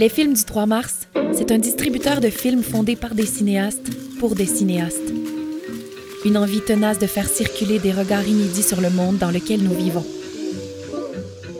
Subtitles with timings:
[0.00, 4.34] Les films du 3 mars, c'est un distributeur de films fondé par des cinéastes pour
[4.34, 5.12] des cinéastes.
[6.24, 9.74] Une envie tenace de faire circuler des regards inédits sur le monde dans lequel nous
[9.74, 10.06] vivons.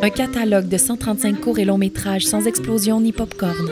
[0.01, 3.71] Un catalogue de 135 courts et longs métrages sans explosion ni popcorn.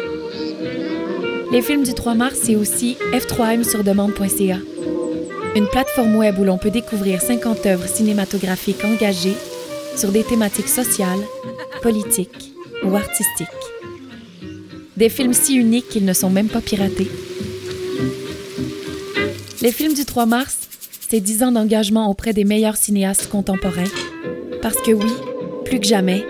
[1.51, 4.59] Les films du 3 mars, c'est aussi f3m sur demande.ca.
[5.57, 9.39] Une plateforme web où l'on peut découvrir 50 œuvres cinématographiques engagées
[9.97, 11.25] sur des thématiques sociales,
[11.81, 12.53] politiques
[12.85, 13.58] ou artistiques.
[14.99, 17.09] Des films si uniques qu'ils ne sont même pas piratés.
[19.63, 20.59] Les films du 3 mars,
[21.09, 23.85] c'est 10 ans d'engagement auprès des meilleurs cinéastes contemporains.
[24.61, 25.13] Parce que oui,
[25.65, 26.27] plus que jamais,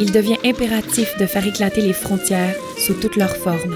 [0.00, 3.74] il devient impératif de faire éclater les frontières sous toutes leurs formes.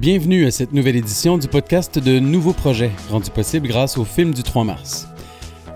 [0.00, 4.32] Bienvenue à cette nouvelle édition du podcast de Nouveaux projets, rendu possible grâce au film
[4.32, 5.06] du 3 mars.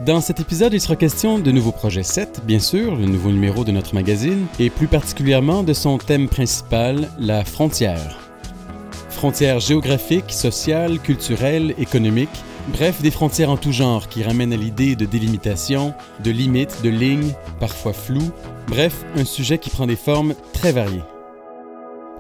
[0.07, 3.65] Dans cet épisode, il sera question de Nouveau Projet 7, bien sûr, le nouveau numéro
[3.65, 8.19] de notre magazine, et plus particulièrement de son thème principal, la frontière.
[9.11, 14.97] Frontières géographiques, sociales, culturelles, économiques, bref, des frontières en tout genre qui ramènent à l'idée
[14.97, 15.93] de délimitation,
[16.25, 18.33] de limites, de lignes, parfois floues,
[18.69, 21.03] bref, un sujet qui prend des formes très variées.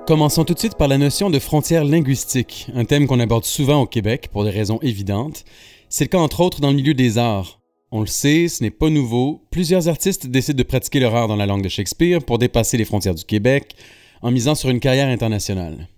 [0.07, 3.81] Commençons tout de suite par la notion de frontière linguistique, un thème qu'on aborde souvent
[3.81, 5.47] au Québec pour des raisons évidentes.
[5.89, 7.59] C'est le cas entre autres dans le milieu des arts.
[7.91, 9.41] On le sait, ce n'est pas nouveau.
[9.51, 12.85] Plusieurs artistes décident de pratiquer leur art dans la langue de Shakespeare pour dépasser les
[12.85, 13.77] frontières du Québec
[14.21, 15.89] en misant sur une carrière internationale.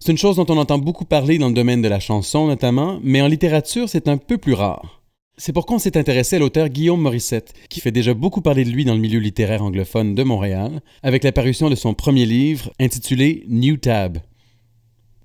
[0.00, 2.98] C'est une chose dont on entend beaucoup parler dans le domaine de la chanson notamment,
[3.04, 5.01] mais en littérature c'est un peu plus rare.
[5.38, 8.70] C'est pourquoi on s'est intéressé à l'auteur Guillaume Morissette, qui fait déjà beaucoup parler de
[8.70, 12.70] lui dans le milieu littéraire anglophone de Montréal, avec la parution de son premier livre
[12.78, 14.18] intitulé New Tab.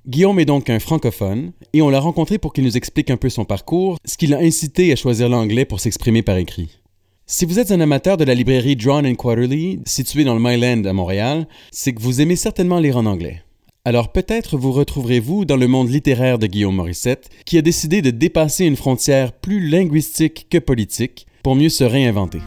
[0.07, 3.29] Guillaume est donc un francophone, et on l'a rencontré pour qu'il nous explique un peu
[3.29, 6.79] son parcours, ce qui l'a incité à choisir l'anglais pour s'exprimer par écrit.
[7.25, 10.85] Si vous êtes un amateur de la librairie Drawn and Quarterly, située dans le Myland
[10.85, 13.41] à Montréal, c'est que vous aimez certainement lire en anglais.
[13.87, 18.09] Alors peut-être vous retrouverez-vous dans le monde littéraire de Guillaume Morissette, qui a décidé de
[18.09, 22.41] dépasser une frontière plus linguistique que politique pour mieux se réinventer.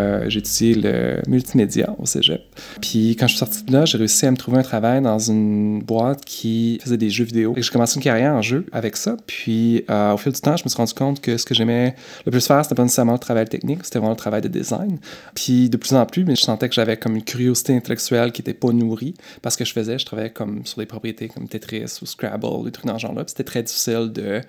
[0.00, 2.42] Euh, j'ai étudié le multimédia au cégep.
[2.80, 5.18] Puis quand je suis sorti de là, j'ai réussi à me trouver un travail dans
[5.18, 7.54] une boîte qui faisait des jeux vidéo.
[7.56, 9.16] J'ai commencé une carrière en jeu avec ça.
[9.26, 11.94] Puis euh, au fil du temps, je me suis rendu compte que ce que j'aimais
[12.24, 14.98] le plus faire, c'était pas nécessairement le travail technique, c'était vraiment le travail de design.
[15.34, 18.42] Puis de plus en plus, mais je sentais que j'avais comme une curiosité intellectuelle qui
[18.42, 21.98] était pas nourrie parce que je faisais, je travaillais comme sur des propriétés comme Tetris
[22.02, 23.24] ou Scrabble, des trucs dans ce genre-là.
[23.24, 24.40] Puis c'était très difficile de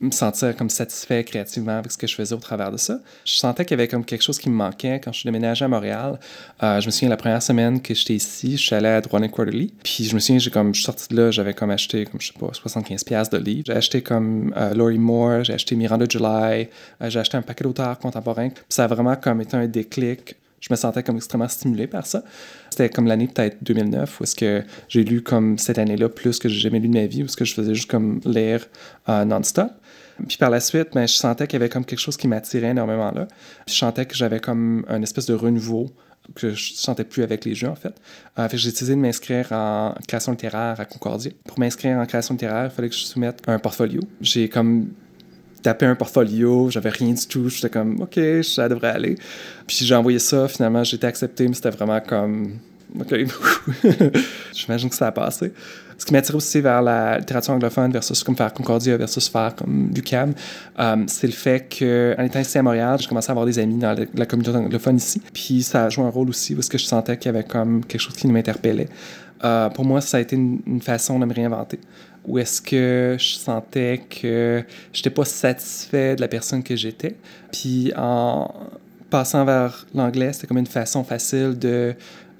[0.00, 3.00] me sentir comme satisfait créativement avec ce que je faisais au travers de ça.
[3.24, 5.64] Je sentais qu'il y avait comme quelque chose qui me manquait quand je suis déménagé
[5.64, 6.18] à Montréal.
[6.62, 9.20] Euh, je me souviens la première semaine que j'étais ici, je suis allé à Droit
[9.28, 9.72] Quarterly.
[9.82, 12.20] Puis je me souviens, j'ai comme, je suis sorti de là, j'avais comme acheté, comme
[12.20, 13.64] je sais pas, 75$ de livres.
[13.66, 16.68] J'ai acheté comme euh, Laurie Moore, j'ai acheté Miranda July,
[17.02, 18.48] euh, j'ai acheté un paquet d'auteurs contemporains.
[18.50, 22.04] Puis ça a vraiment comme été un déclic je me sentais comme extrêmement stimulé par
[22.04, 22.24] ça.
[22.70, 26.48] C'était comme l'année peut-être 2009 où est-ce que j'ai lu comme cette année-là plus que
[26.48, 28.66] j'ai jamais lu de ma vie, où est-ce que je faisais juste comme lire
[29.06, 29.70] non-stop.
[30.26, 32.70] Puis par la suite, ben, je sentais qu'il y avait comme quelque chose qui m'attirait
[32.70, 33.28] énormément là.
[33.66, 35.90] je sentais que j'avais comme un espèce de renouveau
[36.34, 37.94] que je sentais plus avec les jeux en fait.
[38.38, 41.32] Euh, fait j'ai décidé de m'inscrire en création littéraire à Concordia.
[41.46, 44.00] Pour m'inscrire en création littéraire, il fallait que je soumette un portfolio.
[44.20, 44.88] J'ai comme
[45.62, 49.16] tapé un portfolio, j'avais rien du tout, j'étais comme OK, ça devrait aller.
[49.66, 52.58] Puis j'ai envoyé ça, finalement j'ai été accepté, mais c'était vraiment comme
[52.98, 53.14] OK.
[54.52, 55.52] J'imagine que ça a passé.
[55.98, 59.90] Ce qui m'attire aussi vers la littérature anglophone versus comme faire Concordia versus faire comme
[59.94, 60.32] l'UQAM,
[60.78, 63.78] euh, c'est le fait qu'en étant ici à Montréal, j'ai commencé à avoir des amis
[63.78, 65.20] dans la, communauté anglophone ici.
[65.34, 67.84] Puis ça a joué un rôle aussi parce que je sentais qu'il y avait comme
[67.84, 68.88] quelque chose qui m'interpellait.
[69.44, 71.80] Euh, pour moi, ça a été une, façon de me réinventer.
[72.26, 77.16] Ou est-ce que je sentais que je n'étais pas satisfait de la personne que j'étais.
[77.50, 78.52] Puis en
[79.10, 81.94] passant vers l'anglais, c'était comme une façon facile de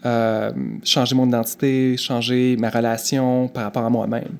[0.06, 0.52] euh,
[0.84, 4.36] changer mon identité, changer ma relation par rapport à moi-même.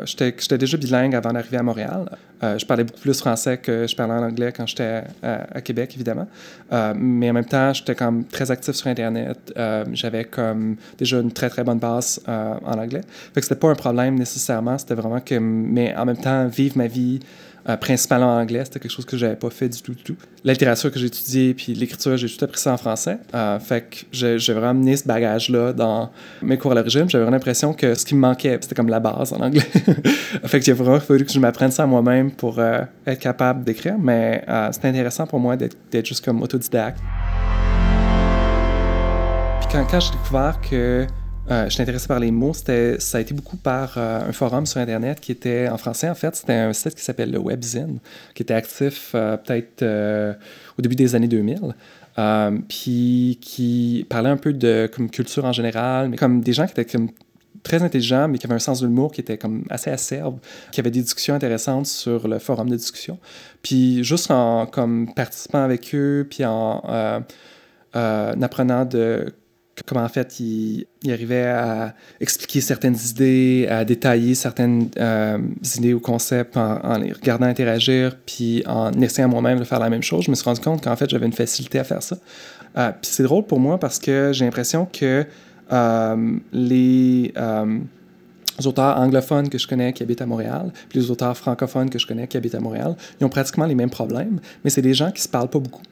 [0.00, 2.08] Euh, j'étais déjà bilingue avant d'arriver à Montréal.
[2.42, 5.92] Euh, je parlais beaucoup plus français que je parlais en anglais quand j'étais à, Québec,
[5.94, 6.26] évidemment.
[6.96, 9.52] mais en même temps, j'étais comme très actif sur Internet.
[9.92, 10.26] J'avais
[10.96, 13.02] déjà une très, très bonne base en anglais.
[13.34, 14.78] Fait que c'était pas un problème nécessairement.
[14.78, 15.34] C'était vraiment que...
[15.34, 17.20] Mais en même temps, vivre ma vie
[17.68, 18.62] euh, principalement en anglais.
[18.64, 20.16] C'était quelque chose que j'avais pas fait du tout, du tout.
[20.44, 23.18] La littérature que j'ai étudiée, puis l'écriture, j'ai tout appris ça en français.
[23.34, 26.10] Euh, fait que j'ai vraiment amené ce bagage-là dans
[26.42, 27.08] mes cours à l'origine.
[27.08, 29.60] J'avais vraiment l'impression que ce qui me manquait, c'était comme la base en anglais.
[30.44, 33.96] fait que j'ai vraiment fallu que je m'apprenne ça moi-même pour euh, être capable d'écrire.
[33.98, 36.98] Mais c'était intéressant pour moi d'être juste comme autodidacte
[39.70, 41.06] Quand, quand j'ai découvert que
[41.50, 42.52] euh, je suis intéressé par les mots.
[42.54, 46.14] Ça a été beaucoup par euh, un forum sur Internet qui était en français, en
[46.14, 46.36] fait.
[46.36, 47.98] C'était un site qui s'appelle le Webzine,
[48.34, 49.82] qui était actif euh, peut-être
[50.78, 51.74] au début des années 2000.
[52.68, 56.84] puis qui parlait un peu de culture en général, mais comme des gens qui étaient
[56.84, 57.08] comme
[57.62, 60.38] très intelligents, mais qui avaient un sens de l'humour qui était comme assez acerbe,
[60.70, 63.18] qui avaient des discussions intéressantes sur le forum de discussion.
[63.62, 64.66] Puis juste en
[65.16, 67.24] participant avec eux, puis en
[67.92, 69.34] apprenant de
[69.86, 75.38] comment en fait il, arrivait à expliquer certaines idées, à détailler certaines euh,
[75.76, 80.02] idées ou concepts en, les regardant interagir, puis en essayant moi-même de faire la même
[80.02, 82.16] chose, je me suis rendu compte qu'en fait j'avais une facilité à faire ça.
[82.78, 85.26] Euh, puis c'est drôle pour moi parce que j'ai l'impression que
[85.72, 87.32] euh, les
[88.66, 92.06] auteurs anglophones que je connais qui habitent à Montréal, puis les auteurs francophones que je
[92.06, 95.10] connais qui habitent à Montréal, ils ont pratiquement les mêmes problèmes, mais c'est des gens
[95.10, 95.82] qui se parlent pas beaucoup.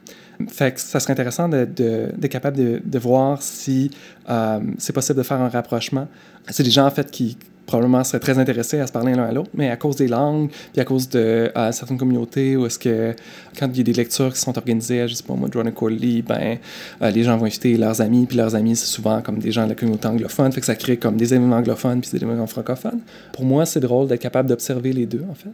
[0.47, 3.91] Fait que ça serait intéressant d'être capable de, voir si
[4.29, 6.07] euh, c'est possible de faire un rapprochement.
[6.49, 9.31] C'est des gens, en fait, qui probablement seraient très intéressés à se parler l'un à
[9.31, 12.79] l'autre, mais à cause des langues, puis à cause de euh, certaines communautés, où est-ce
[12.79, 13.13] que
[13.59, 16.23] quand il y a des lectures qui sont organisées, je sais pas moi, Jordan Corley,
[16.23, 16.57] ben,
[17.01, 19.65] euh, les gens vont inviter leurs amis, puis leurs amis, c'est souvent comme des gens
[19.65, 22.47] de la communauté anglophone, fait que ça crée comme des événements anglophones, puis des événements
[22.47, 23.01] francophones.
[23.33, 25.51] Pour moi, c'est drôle d'être capable d'observer les deux, en fait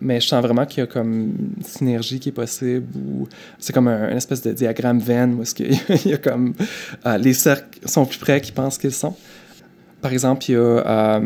[0.00, 3.28] mais je sens vraiment qu'il y a comme une synergie qui est possible ou
[3.58, 6.54] c'est comme un, une espèce de diagramme Venn où il y a comme
[7.06, 9.14] euh, les cercles sont plus près qu'ils pensent qu'ils sont.
[10.02, 11.20] Par exemple, il y a euh,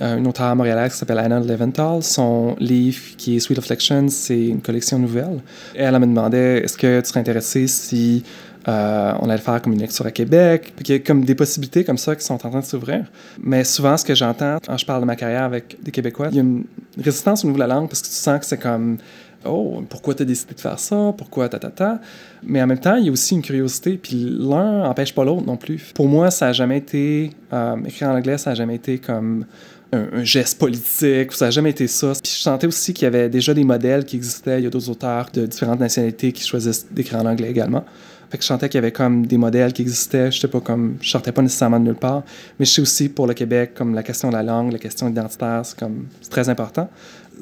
[0.00, 2.02] une auteure montréalaise qui s'appelle Anna Leventhal.
[2.02, 5.40] Son livre qui est Sweet Affliction, c'est une collection nouvelle.
[5.74, 8.22] Et elle me demandait est-ce que tu serais intéressé si
[8.68, 10.74] euh, on allait faire comme une lecture à Québec.
[10.80, 13.06] il y a comme des possibilités comme ça qui sont en train de s'ouvrir.
[13.42, 16.36] Mais souvent, ce que j'entends quand je parle de ma carrière avec des Québécois, il
[16.36, 16.64] y a une
[17.02, 18.98] résistance au niveau de la langue parce que tu sens que c'est comme
[19.44, 21.14] Oh, pourquoi tu as décidé de faire ça?
[21.16, 22.00] Pourquoi ta ta ta?
[22.42, 25.46] Mais en même temps, il y a aussi une curiosité, puis l'un n'empêche pas l'autre
[25.46, 25.92] non plus.
[25.94, 27.30] Pour moi, ça n'a jamais été.
[27.52, 29.44] Euh, écrire en anglais, ça n'a jamais été comme
[29.92, 32.12] un, geste politique, ça n'a jamais été ça.
[32.22, 34.60] Puis je sentais aussi qu'il y avait déjà des modèles qui existaient.
[34.60, 37.84] Il y a d'autres auteurs de différentes nationalités qui choisissent d'écrire en anglais également.
[38.30, 40.30] Fait que je sentais qu'il y avait comme des modèles qui existaient.
[40.30, 42.22] Je pas comme, je sortais pas nécessairement de nulle part.
[42.58, 45.08] Mais je sais aussi pour le Québec, comme la question de la langue, la question
[45.08, 46.90] identitaire, c'est comme, c'est très important.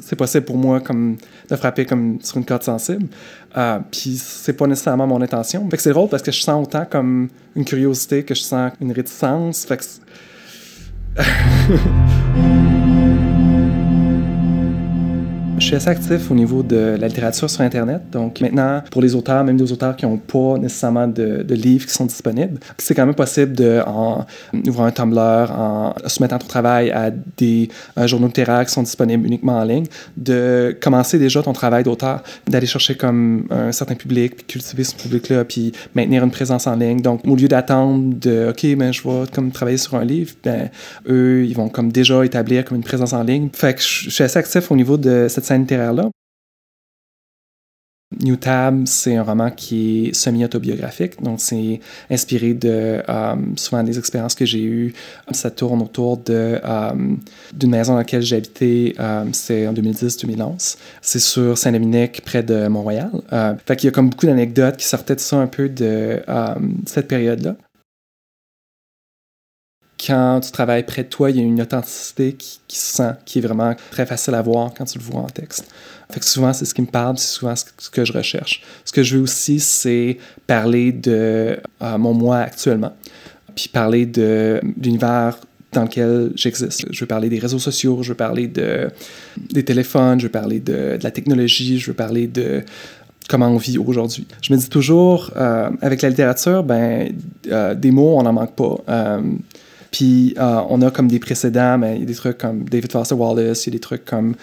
[0.00, 1.16] C'est possible pour moi comme
[1.48, 3.06] de frapper comme sur une corde sensible.
[3.56, 5.68] Euh, puis c'est pas nécessairement mon intention.
[5.70, 8.92] Fait c'est drôle parce que je sens autant comme une curiosité que je sens une
[8.92, 9.64] réticence.
[9.64, 9.84] Fait que
[15.58, 18.02] Je suis assez actif au niveau de la littérature sur Internet.
[18.12, 21.94] Donc maintenant, pour les auteurs, même des auteurs qui n'ont pas nécessairement de, livres qui
[21.94, 24.26] sont disponibles, c'est quand même possible de, en
[24.66, 27.70] ouvrant un Tumblr, en soumettant ton travail à des
[28.04, 29.86] journaux littéraires qui sont disponibles uniquement en ligne,
[30.18, 34.94] de commencer déjà ton travail d'auteur, d'aller chercher comme un certain public, puis cultiver ce
[34.94, 37.00] public-là, puis maintenir une présence en ligne.
[37.00, 40.68] Donc au lieu d'attendre de, OK, ben, je vais comme travailler sur un livre, ben,
[41.08, 43.48] eux, ils vont comme déjà établir comme une présence en ligne.
[43.54, 46.10] Fait que je suis assez actif au niveau de cette scène littéraire-là.
[48.20, 53.98] New Tab, c'est un roman qui est semi-autobiographique, donc c'est inspiré de euh, souvent des
[53.98, 54.94] expériences que j'ai eues.
[55.32, 56.90] Ça tourne autour de euh,
[57.52, 60.76] d'une maison dans laquelle habité, euh, c'est en 2010-2011.
[61.02, 63.10] C'est sur Saint-Dominique, près de Montréal.
[63.66, 66.22] fait qu'il y a comme beaucoup d'anecdotes qui sortaient de ça un peu de
[66.86, 67.56] cette période-là
[70.04, 73.38] quand tu travailles près de toi, il y a une authenticité qui, se sent, qui
[73.38, 75.66] est vraiment très facile à voir quand tu le vois en texte.
[76.10, 78.62] Fait que souvent, c'est ce qui me parle, c'est souvent ce que je recherche.
[78.84, 82.92] Ce que je veux aussi, c'est parler de euh, mon moi actuellement,
[83.54, 85.38] puis parler de l'univers
[85.72, 86.86] dans lequel j'existe.
[86.90, 88.90] Je veux parler des réseaux sociaux, je veux parler de,
[89.50, 92.62] des téléphones, je veux parler de, la technologie, je veux parler de
[93.28, 94.26] comment on vit aujourd'hui.
[94.42, 97.12] Je me dis toujours, euh, avec la littérature, ben,
[97.50, 98.76] euh, des mots, on n'en manque pas.
[99.96, 102.92] Puis euh, on a comme des précédents, mais il y a des trucs comme David
[102.92, 104.34] Foster Wallace, il y a des trucs comme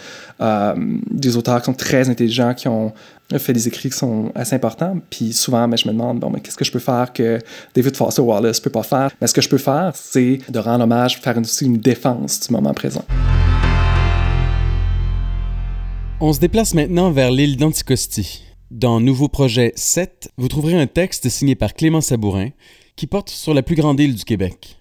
[0.42, 0.74] euh,
[1.12, 2.92] des auteurs qui sont très intelligents, qui ont
[3.38, 4.98] fait des écrits qui sont assez importants.
[5.12, 7.38] Puis souvent, mais je me demande, bon, mais qu'est-ce que je peux faire que
[7.76, 9.12] David Foster Wallace ne peut pas faire?
[9.22, 12.52] Mais ce que je peux faire, c'est de rendre hommage, faire aussi une défense du
[12.52, 13.06] moment présent.
[16.20, 18.44] On se déplace maintenant vers l'île d'Anticosti.
[18.72, 22.50] Dans Nouveau Projet 7, vous trouverez un texte signé par Clément Sabourin
[22.96, 24.80] qui porte sur la plus grande île du Québec.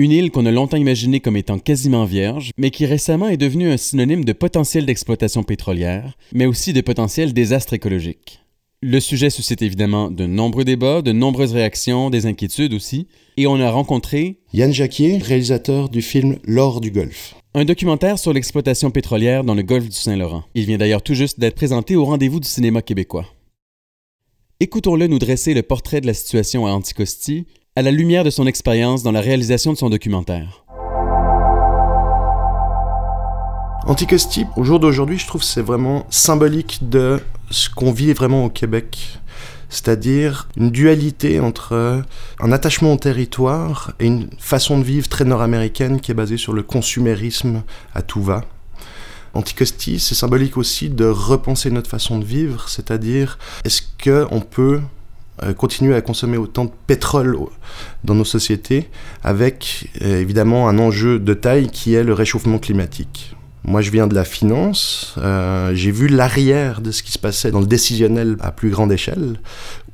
[0.00, 3.68] Une île qu'on a longtemps imaginée comme étant quasiment vierge, mais qui récemment est devenue
[3.68, 8.38] un synonyme de potentiel d'exploitation pétrolière, mais aussi de potentiel désastre écologique.
[8.80, 13.58] Le sujet suscite évidemment de nombreux débats, de nombreuses réactions, des inquiétudes aussi, et on
[13.58, 17.34] a rencontré Yann Jacquier, réalisateur du film L'or du Golfe.
[17.54, 20.44] Un documentaire sur l'exploitation pétrolière dans le golfe du Saint-Laurent.
[20.54, 23.26] Il vient d'ailleurs tout juste d'être présenté au rendez-vous du cinéma québécois.
[24.60, 27.46] Écoutons-le nous dresser le portrait de la situation à Anticosti
[27.78, 30.64] à la lumière de son expérience dans la réalisation de son documentaire.
[33.86, 37.20] Anticosti, au jour d'aujourd'hui, je trouve que c'est vraiment symbolique de
[37.52, 39.20] ce qu'on vit vraiment au Québec.
[39.68, 42.02] C'est-à-dire une dualité entre
[42.40, 46.54] un attachement au territoire et une façon de vivre très nord-américaine qui est basée sur
[46.54, 47.62] le consumérisme
[47.94, 48.40] à tout va.
[49.34, 54.80] Anticosti, c'est symbolique aussi de repenser notre façon de vivre, c'est-à-dire est-ce qu'on peut
[55.56, 57.36] continuer à consommer autant de pétrole
[58.04, 58.88] dans nos sociétés
[59.22, 63.34] avec euh, évidemment un enjeu de taille qui est le réchauffement climatique.
[63.64, 65.14] Moi, je viens de la finance.
[65.18, 68.92] Euh, j'ai vu l'arrière de ce qui se passait dans le décisionnel à plus grande
[68.92, 69.40] échelle,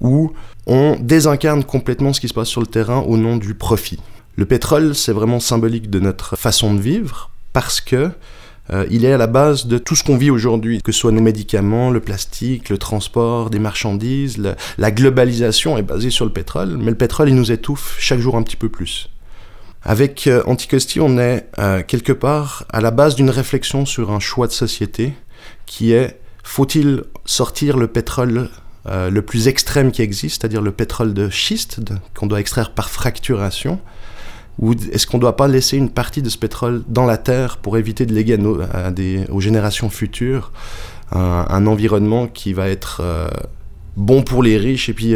[0.01, 0.33] où
[0.67, 3.99] on désincarne complètement ce qui se passe sur le terrain au nom du profit.
[4.37, 8.11] Le pétrole, c'est vraiment symbolique de notre façon de vivre parce que
[8.73, 11.13] euh, il est à la base de tout ce qu'on vit aujourd'hui, que ce soit
[11.13, 14.39] nos médicaments, le plastique, le transport des marchandises,
[14.79, 18.37] la globalisation est basée sur le pétrole, mais le pétrole, il nous étouffe chaque jour
[18.37, 19.11] un petit peu plus.
[19.85, 24.21] Avec euh, Anticosti, on est euh, quelque part à la base d'une réflexion sur un
[24.21, 25.13] choix de société
[25.67, 28.49] qui est faut-il sortir le pétrole
[28.87, 31.81] euh, le plus extrême qui existe, c'est-à-dire le pétrole de schiste
[32.15, 33.79] qu'on doit extraire par fracturation,
[34.59, 37.59] ou est-ce qu'on ne doit pas laisser une partie de ce pétrole dans la terre
[37.59, 38.39] pour éviter de léguer
[39.31, 40.53] aux générations futures
[41.13, 43.03] un, environnement qui va être
[43.97, 45.15] bon pour les riches et puis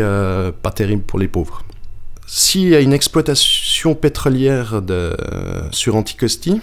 [0.63, 1.63] pas terrible pour les pauvres?
[2.27, 5.17] S'il y a une exploitation pétrolière de,
[5.71, 6.61] sur Anticosti,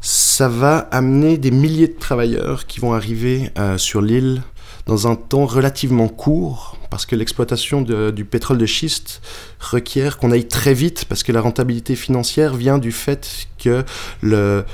[0.00, 4.42] ça va amener des milliers de travailleurs qui vont arriver euh, sur l'île
[4.90, 9.22] dans un temps relativement court, parce que l'exploitation du pétrole de schiste
[9.60, 13.84] requiert qu'on aille très vite, parce que la rentabilité financière vient du fait que
[14.20, 14.64] le,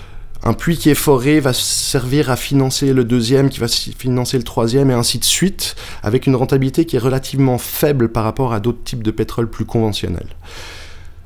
[0.43, 4.43] un puits qui est foré va servir à financer le deuxième, qui va financer le
[4.43, 8.61] troisième, et ainsi de suite, avec une rentabilité qui est relativement faible par rapport à
[8.61, 10.35] d'autres types de pétrole plus conventionnels.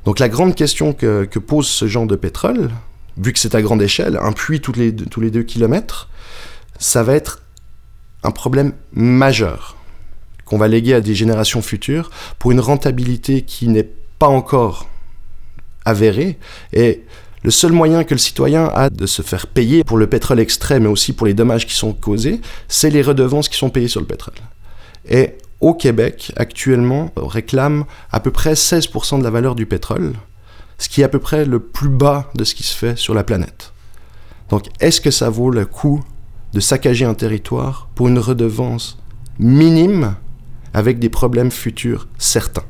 [0.03, 2.69] Donc la grande question que, pose ce genre de pétrole,
[3.15, 6.09] vu que c'est à grande échelle, un puits tous les, tous les deux kilomètres,
[6.77, 7.41] ça va être
[8.23, 9.77] un problème majeur
[10.45, 14.87] qu'on va léguer à des générations futures pour une rentabilité qui n'est pas encore
[15.85, 16.37] avérée.
[16.73, 17.03] Et
[17.43, 20.79] le seul moyen que le citoyen a de se faire payer pour le pétrole extrait,
[20.79, 24.01] mais aussi pour les dommages qui sont causés, c'est les redevances qui sont payées sur
[24.01, 24.35] le pétrole.
[25.09, 30.13] Et au Québec, actuellement, on réclame à peu près 16% de la valeur du pétrole,
[30.77, 33.13] ce qui est à peu près le plus bas de ce qui se fait sur
[33.13, 33.73] la planète.
[34.49, 36.03] Donc, est-ce que ça vaut le coup
[36.53, 38.97] de saccager un territoire pour une redevance
[39.39, 40.15] minime
[40.73, 42.63] avec des problèmes futurs certains.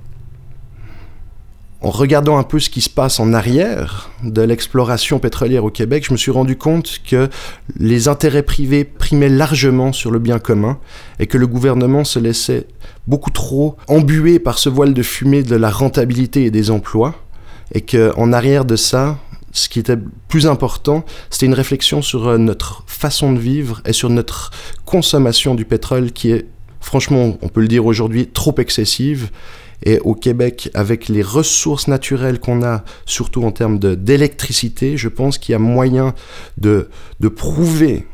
[1.83, 6.05] En regardant un peu ce qui se passe en arrière de l'exploration pétrolière au Québec,
[6.05, 7.27] je me suis rendu compte que
[7.75, 10.77] les intérêts privés primaient largement sur le bien commun
[11.17, 12.67] et que le gouvernement se laissait
[13.07, 17.15] beaucoup trop embuer par ce voile de fumée de la rentabilité et des emplois
[17.73, 19.17] et qu'en arrière de ça,
[19.51, 23.93] ce qui était plus important, c'était une réflexion sur euh, notre façon de vivre et
[23.93, 24.51] sur notre
[24.85, 26.45] consommation du pétrole qui est,
[26.79, 29.29] franchement, on peut le dire aujourd'hui, trop excessive
[29.83, 35.37] et au Québec, avec les ressources naturelles qu'on a, surtout en termes d'électricité, je pense
[35.37, 36.13] qu'il y a moyen
[36.57, 36.89] de,
[37.19, 38.05] de prouver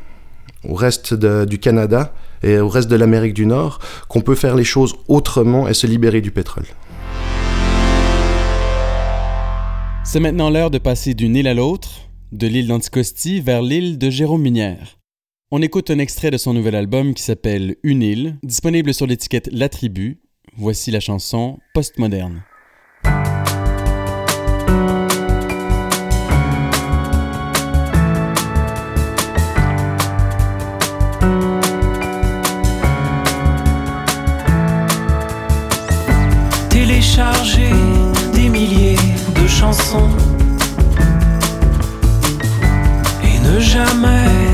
[0.66, 4.64] au reste du Canada et au reste de l'Amérique du Nord qu'on peut faire les
[4.64, 6.64] choses autrement et se libérer du pétrole.
[10.10, 14.08] C'est maintenant l'heure de passer d'une île à l'autre, de l'île d'Anticosti vers l'île de
[14.08, 14.98] Jérôme Minière.
[15.50, 19.50] On écoute un extrait de son nouvel album qui s'appelle Une île, disponible sur l'étiquette
[19.52, 20.22] La Tribu,
[20.56, 22.42] Voici la chanson Postmoderne.
[43.22, 44.47] Et ne jamais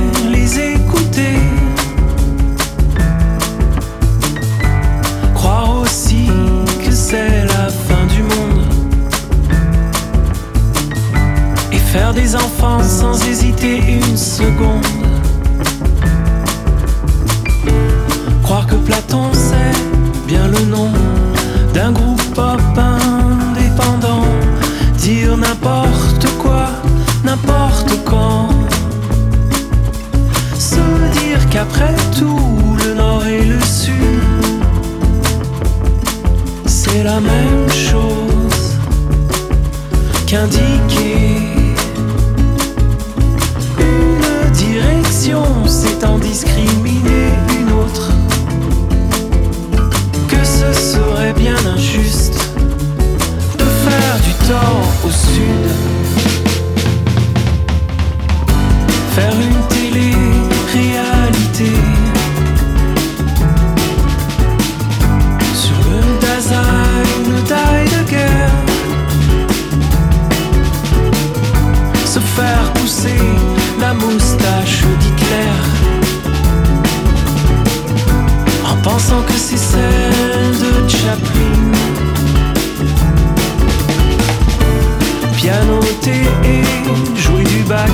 [85.45, 87.91] Pianoter et jouer du bac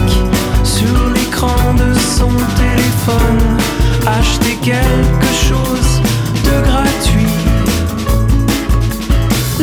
[0.62, 3.58] sur l'écran de son téléphone.
[4.06, 6.00] Acheter quelque chose
[6.44, 7.26] de gratuit.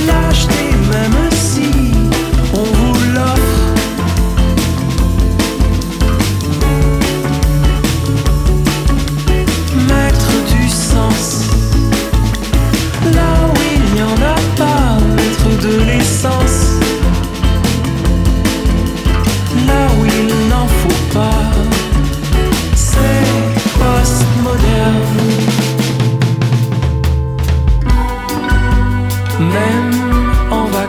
[0.06, 1.94] L'acheter même si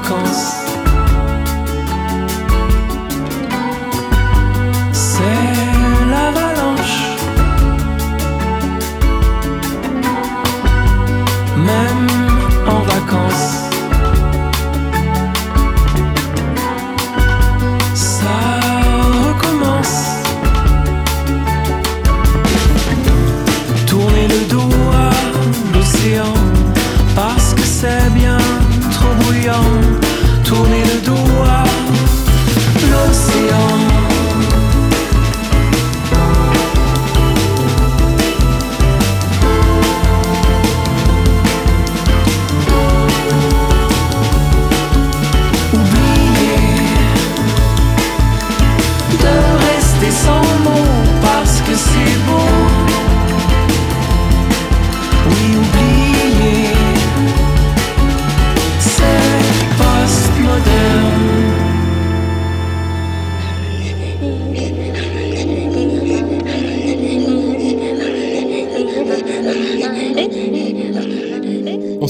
[0.08, 0.47] vacances.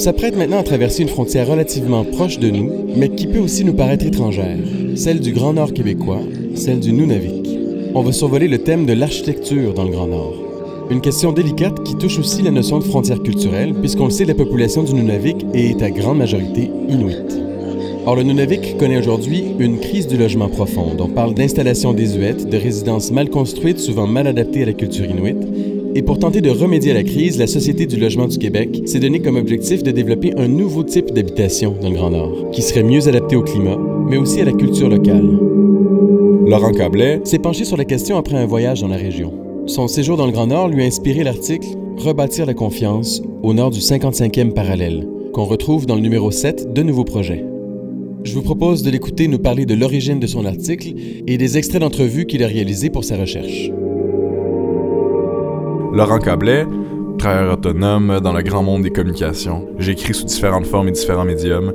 [0.09, 3.75] S'apprête maintenant à traverser une frontière relativement proche de nous, mais qui peut aussi nous
[3.75, 4.57] paraître étrangère,
[4.95, 6.21] celle du Grand Nord québécois,
[6.55, 7.47] celle du Nunavik.
[7.93, 10.33] On va survoler le thème de l'architecture dans le Grand Nord.
[10.89, 14.33] Une question délicate qui touche aussi la notion de frontière culturelle, puisqu'on le sait, la
[14.33, 17.39] population du Nunavik est à grande majorité inuite.
[18.07, 20.99] Or, le Nunavik connaît aujourd'hui une crise du logement profonde.
[21.01, 25.45] On parle d'installations désuètes, de résidences mal construites, souvent mal adaptées à la culture inuite.
[25.95, 28.99] Et pour tenter de remédier à la crise, la Société du logement du Québec s'est
[28.99, 32.83] donné comme objectif de développer un nouveau type d'habitation dans le Grand Nord, qui serait
[32.83, 35.39] mieux adapté au climat, mais aussi à la culture locale.
[36.45, 39.33] Laurent Cablet, s'est penché sur la question après un voyage dans la région.
[39.65, 43.71] Son séjour dans le Grand Nord lui a inspiré l'article Rebâtir la confiance au nord
[43.71, 47.43] du 55e parallèle, qu'on retrouve dans le numéro 7 de Nouveaux projets.
[48.23, 50.93] Je vous propose de l'écouter nous parler de l'origine de son article
[51.27, 53.69] et des extraits d'entrevues qu'il a réalisés pour sa recherche.
[55.91, 56.67] Laurent Cablet,
[57.17, 59.67] travailleur autonome dans le grand monde des communications.
[59.79, 61.73] J'écris sous différentes formes et différents médiums.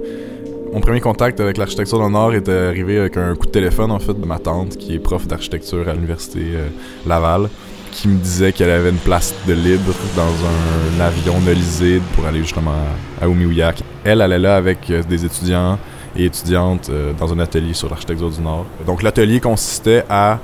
[0.73, 3.91] Mon premier contact avec l'architecture dans le Nord est arrivé avec un coup de téléphone
[3.91, 6.69] en fait de ma tante qui est prof d'architecture à l'université euh,
[7.07, 7.49] Laval
[7.91, 12.41] qui me disait qu'elle avait une place de libre dans un avion nolisé pour aller
[12.41, 12.73] justement
[13.21, 13.75] à, à.
[14.05, 15.79] Elle allait là avec euh, des étudiants
[16.17, 18.67] et étudiantes euh, dans un atelier sur l'architecture du Nord.
[18.87, 20.39] Donc l'atelier consistait à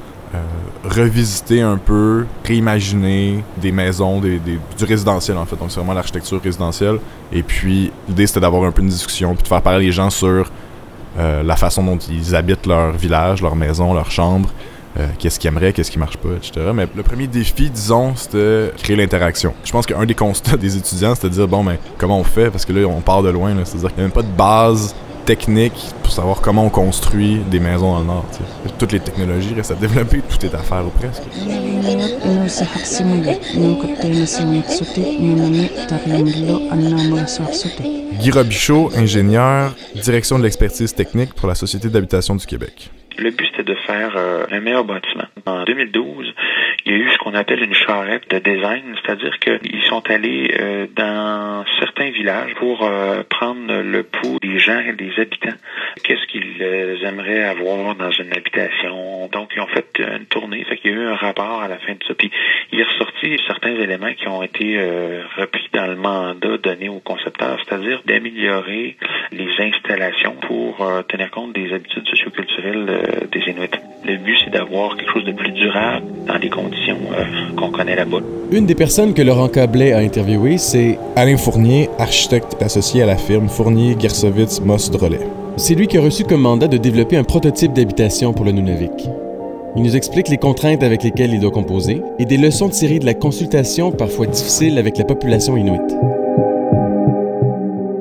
[0.84, 5.56] revisiter un peu, réimaginer des maisons, du résidentiel en fait.
[5.56, 6.98] Donc c'est vraiment l'architecture résidentielle.
[7.32, 10.10] Et puis l'idée c'était d'avoir un peu une discussion puis de faire parler les gens
[10.10, 10.50] sur
[11.18, 14.48] euh, la façon dont ils habitent leur village, leur maison, leur chambre,
[14.98, 16.70] euh, qu'est-ce qu'ils aimeraient, qu'est-ce qui marche pas, etc.
[16.72, 19.52] Mais le premier défi, disons, c'était créer l'interaction.
[19.64, 22.50] Je pense qu'un des constats des étudiants, c'était de dire, bon, mais comment on fait?
[22.50, 24.94] Parce que là, on part de loin, c'est-à-dire qu'il n'y a même pas de base
[25.36, 28.26] technique pour savoir comment on construit des maisons dans le Nord.
[28.80, 31.22] Toutes les technologies restent à développer, tout est à faire ou presque.
[38.20, 42.90] Guy Robichaud, ingénieur, direction de l'expertise technique pour la Société d'habitation du Québec.
[43.16, 45.28] Le but, c'était de faire euh, un meilleur bâtiment.
[45.46, 46.34] En 2012,
[46.86, 50.50] il y a eu ce qu'on appelle une charrette de design, c'est-à-dire qu'ils sont allés
[50.58, 55.56] euh, dans certains villages pour euh, prendre le pouls des gens et des habitants.
[56.04, 59.28] Qu'est-ce qu'ils euh, aimeraient avoir dans une habitation?
[59.32, 61.78] Donc, ils ont fait une tournée, fait qu'il y a eu un rapport à la
[61.78, 62.14] fin de ça.
[62.14, 62.30] Puis,
[62.72, 67.00] il est ressorti certains éléments qui ont été euh, repris dans le mandat donné aux
[67.00, 68.96] concepteurs, c'est-à-dire d'améliorer
[69.32, 73.89] les installations pour euh, tenir compte des habitudes socioculturelles euh, des Inuits.
[74.10, 77.94] Le but, c'est d'avoir quelque chose de plus durable dans les conditions euh, qu'on connaît
[77.94, 78.18] là-bas.
[78.50, 83.16] Une des personnes que Laurent Cablet a interviewées, c'est Alain Fournier, architecte associé à la
[83.16, 85.20] firme Fournier Gersovitz Moss Drolet.
[85.56, 89.08] c'est lui qui a reçu comme mandat de développer un prototype d'habitation pour le Nunavik.
[89.76, 93.06] Il nous explique les contraintes avec lesquelles il doit composer et des leçons tirées de
[93.06, 95.94] la consultation parfois difficile avec la population inuite.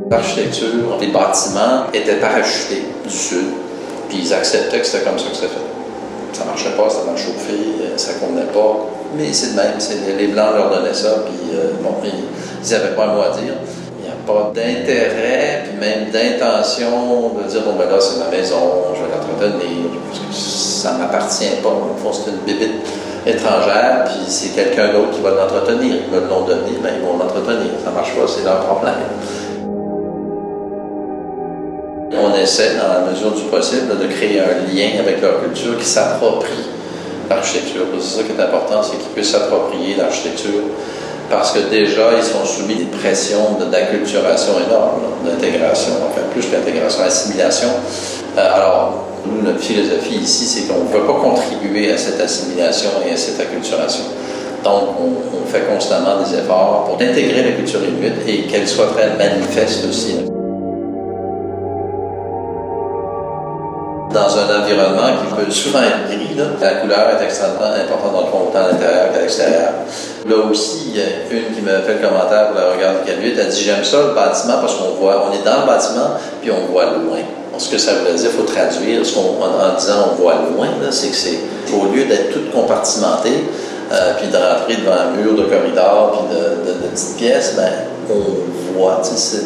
[0.09, 3.49] L'architecture des bâtiments était parachutée du sud,
[4.09, 5.78] puis ils acceptaient que c'était comme ça que c'était fait.
[6.33, 8.85] Ça marchait pas, c'était mal chauffé, euh, ça convenait pas,
[9.17, 13.05] mais c'est de même, les Blancs leur donnaient ça, puis euh, bon, ils n'avaient pas
[13.05, 13.53] un mot à dire.
[13.99, 18.29] Il n'y a pas d'intérêt, puis même d'intention de dire, bon ben là, c'est ma
[18.29, 21.69] maison, je vais l'entretenir, parce que ça ne m'appartient pas.
[21.69, 22.85] Au fond, c'est une bébite
[23.25, 25.95] étrangère, puis c'est quelqu'un d'autre qui va l'entretenir.
[26.07, 27.71] Ils me l'ont donné, mais ils vont l'entretenir.
[27.83, 28.95] Ça marche pas, c'est leur problème.
[32.11, 35.85] On essaie, dans la mesure du possible, de créer un lien avec leur culture qui
[35.85, 36.65] s'approprie
[37.29, 37.85] l'architecture.
[37.99, 40.63] C'est ça qui est important, c'est qu'ils puissent s'approprier l'architecture
[41.29, 46.55] parce que déjà, ils sont soumis à des pressions d'acculturation énormes, d'intégration, enfin plus que
[46.55, 47.69] d'intégration, assimilation.
[48.37, 52.89] Euh, alors, nous, notre philosophie ici, c'est qu'on ne veut pas contribuer à cette assimilation
[53.07, 54.05] et à cette acculturation.
[54.63, 58.87] Donc, on, on fait constamment des efforts pour intégrer la culture inuite et qu'elle soit
[58.87, 60.28] très manifeste aussi.
[64.13, 68.31] Dans un environnement qui peut souvent être gris, la couleur est extrêmement importante dans le
[68.31, 69.69] fond, autant à l'intérieur qu'à l'extérieur.
[70.27, 73.05] Là aussi, il y a une qui m'a fait le commentaire pour la regard du
[73.05, 76.17] Caluit, elle dit J'aime ça le bâtiment parce qu'on voit, on est dans le bâtiment,
[76.41, 77.19] puis on voit loin.
[77.59, 80.67] Ce que ça voulait dire, il faut traduire ce qu'on, en, disant on voit loin,
[80.89, 81.39] c'est que c'est
[81.71, 83.29] au lieu d'être tout compartimenté,
[83.91, 87.69] euh, puis de rentrer devant un mur de corridor, puis de, petites pièces, ben,
[88.09, 89.01] on voit.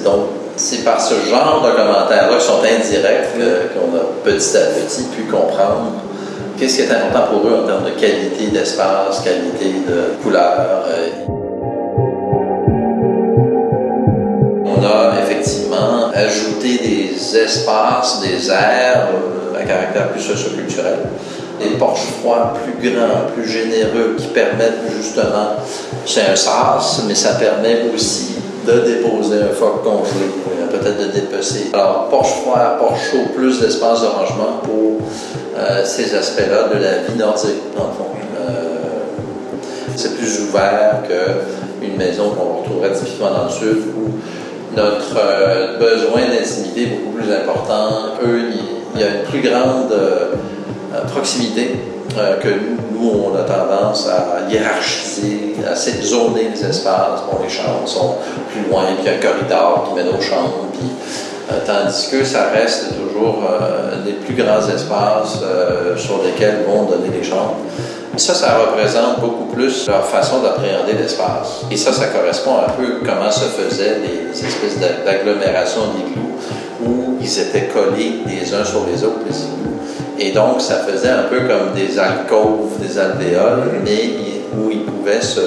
[0.05, 3.29] Donc c'est par ce genre de commentaires-là qui sont indirects
[3.73, 5.93] qu'on a petit à petit pu comprendre
[6.57, 10.85] qu'est-ce qui est important pour eux en termes de qualité d'espace, qualité de couleur.
[10.87, 11.09] Euh.
[14.65, 20.99] On a effectivement ajouté des espaces, des aires euh, à caractère plus socioculturel
[21.59, 25.55] des porches froids plus grands, plus généreux, qui permettent justement,
[26.05, 30.25] c'est un sas, mais ça permet aussi de déposer un phoque congelé,
[30.71, 31.71] peut-être de dépecer.
[31.73, 35.01] Alors, porche froid, porche chaud, plus d'espace de rangement pour
[35.57, 38.07] euh, ces aspects-là de la vie nordique, dans le fond.
[38.39, 38.83] Euh,
[39.95, 46.21] c'est plus ouvert qu'une maison qu'on retrouverait typiquement dans le sud où notre euh, besoin
[46.21, 48.15] d'intimité est beaucoup plus important.
[48.25, 48.41] Eux,
[48.95, 49.93] il y a une plus grande
[51.11, 51.75] proximité
[52.41, 52.49] que
[52.91, 57.21] nous on a tendance à hiérarchiser, à zoner les espaces.
[57.31, 58.15] Bon, les chambres sont
[58.51, 60.67] plus loin, puis un corridor qui mène aux chambres.
[61.51, 66.83] Euh, tandis que ça reste toujours euh, des plus grands espaces euh, sur lesquels vont
[66.83, 67.57] donner les chambres.
[68.15, 71.63] Ça, ça représente beaucoup plus leur façon d'appréhender l'espace.
[71.69, 76.37] Et ça, ça correspond un peu comment se faisaient les, espèces d'agglomérations d'iglous
[76.85, 80.02] où ils étaient collés les uns sur les autres, les igloos.
[80.19, 84.11] Et donc, ça faisait un peu comme des alcôves, des alvéoles, mais
[84.57, 85.39] où ils pouvaient se,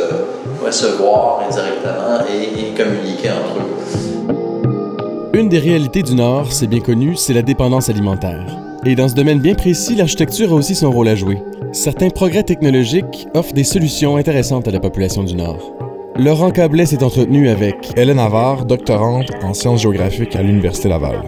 [0.71, 5.39] se voir indirectement et, communiquer entre eux.
[5.39, 8.45] Une des réalités du Nord, c'est bien connu, c'est la dépendance alimentaire.
[8.85, 11.43] Et dans ce domaine bien précis, l'architecture a aussi son rôle à jouer.
[11.73, 15.73] Certains progrès technologiques offrent des solutions intéressantes à la population du Nord.
[16.17, 21.23] Laurent Cablet s'est entretenu avec Hélène Navarre, doctorante en sciences géographiques à l'Université Laval.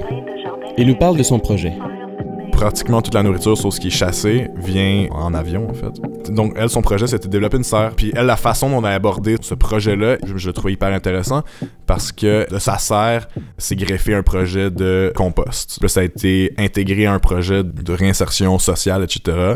[0.78, 1.74] Et nous parle de son projet
[2.58, 6.32] pratiquement toute la nourriture, sauf ce qui est chassé, vient en avion, en fait.
[6.32, 7.92] Donc, elle, son projet, c'était de développer une serre.
[7.94, 11.44] Puis, elle, la façon dont on a abordé ce projet-là, je, le trouvais hyper intéressant
[11.86, 15.78] parce que de sa serre, c'est greffé un projet de compost.
[15.80, 19.54] Là, ça a été intégré à un projet de réinsertion sociale, etc.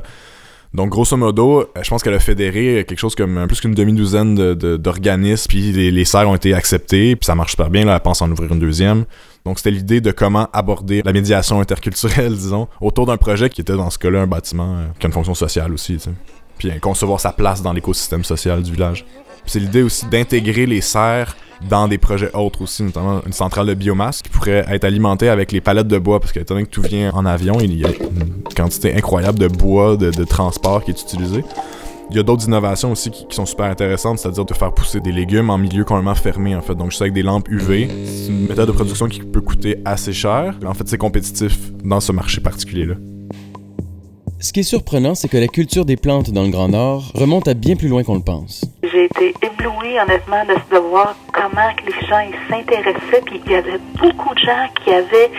[0.72, 5.48] Donc, grosso modo, je pense qu'elle a fédéré quelque chose comme plus qu'une demi-douzaine d'organismes,
[5.48, 8.22] puis les, les, serres ont été acceptées, puis ça marche super bien, là, elle pense
[8.22, 9.06] en ouvrir une deuxième.
[9.44, 13.76] Donc, c'était l'idée de comment aborder la médiation interculturelle, disons, autour d'un projet qui était
[13.76, 16.10] dans ce cas-là un bâtiment euh, qui a une fonction sociale aussi, tu sais.
[16.58, 19.04] Puis euh, concevoir sa place dans l'écosystème social du village.
[19.46, 21.36] c'est l'idée aussi d'intégrer les serres
[21.68, 25.52] dans des projets autres aussi, notamment une centrale de biomasse qui pourrait être alimentée avec
[25.52, 27.88] les palettes de bois, parce qu'étant donné que tout vient en avion, il y a
[27.88, 31.44] une quantité incroyable de bois, de, de transport qui est utilisé.
[32.12, 35.12] Il y a d'autres innovations aussi qui, sont super intéressantes, c'est-à-dire de faire pousser des
[35.12, 36.74] légumes en milieu complètement fermé, en fait.
[36.74, 37.88] Donc, juste avec des lampes UV.
[38.04, 40.54] C'est une méthode de production qui peut coûter assez cher.
[40.66, 42.96] En fait, c'est compétitif dans ce marché particulier-là.
[44.42, 47.46] Ce qui est surprenant, c'est que la culture des plantes dans le Grand Nord remonte
[47.46, 48.64] à bien plus loin qu'on le pense.
[48.82, 53.22] J'ai été éblouie, honnêtement, de, voir comment les gens s'intéressaient.
[53.24, 55.30] Puis il y avait beaucoup de gens qui avaient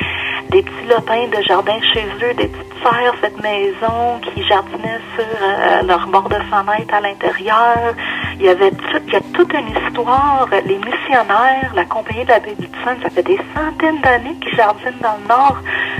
[0.51, 5.25] des petits lopins de jardin chez eux, des petites serres faites maison qui jardinaient sur
[5.25, 7.95] euh, leur bord de fenêtre à l'intérieur.
[8.39, 8.71] Il y avait
[9.05, 10.47] il y a toute une histoire.
[10.65, 15.17] Les missionnaires, la compagnie de la baie ça fait des centaines d'années qu'ils jardinent dans
[15.21, 15.57] le nord.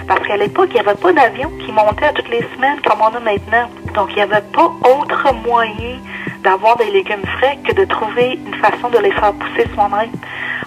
[0.07, 3.15] Parce qu'à l'époque, il n'y avait pas d'avion qui montait toutes les semaines comme on
[3.15, 3.69] a maintenant.
[3.93, 5.97] Donc, il n'y avait pas autre moyen
[6.43, 10.11] d'avoir des légumes frais que de trouver une façon de les faire pousser soi-même.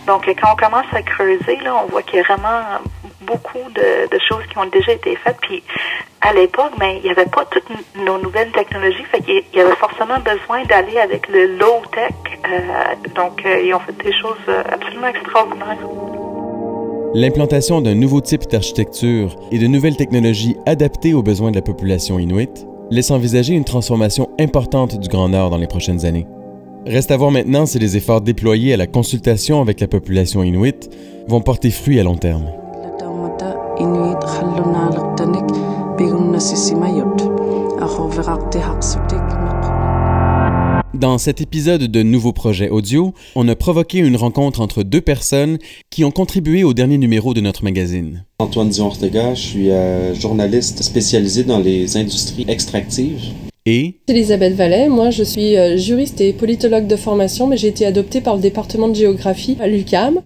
[0.06, 2.62] Donc, quand on commence à creuser, là, on voit qu'il y a vraiment
[3.22, 5.36] beaucoup de, choses qui ont déjà été faites.
[5.40, 5.62] Puis,
[6.20, 9.04] à l'époque, mais il n'y avait pas toutes nos nouvelles technologies.
[9.04, 12.12] Fait qu'il y avait forcément besoin d'aller avec le low-tech.
[12.48, 15.78] Euh, donc, euh, ils ont fait des choses euh, absolument extraordinaires.
[17.14, 22.18] L'implantation d'un nouveau type d'architecture et de nouvelles technologies adaptées aux besoins de la population
[22.18, 26.26] inuite laisse envisager une transformation importante du Grand Nord dans les prochaines années.
[26.86, 30.90] Reste à voir maintenant si les efforts déployés à la consultation avec la population inuite
[31.26, 32.44] vont porter fruit à long terme.
[40.96, 45.58] Dans cet épisode de Nouveaux projets audio, on a provoqué une rencontre entre deux personnes
[45.90, 48.24] qui ont contribué au dernier numéro de notre magazine.
[48.38, 53.20] Antoine Dion Ortega, je suis euh, journaliste spécialisé dans les industries extractives.
[53.66, 53.96] Et?
[54.08, 58.22] Elisabeth Vallet, moi je suis euh, juriste et politologue de formation, mais j'ai été adoptée
[58.22, 60.22] par le département de géographie à l'UCAM.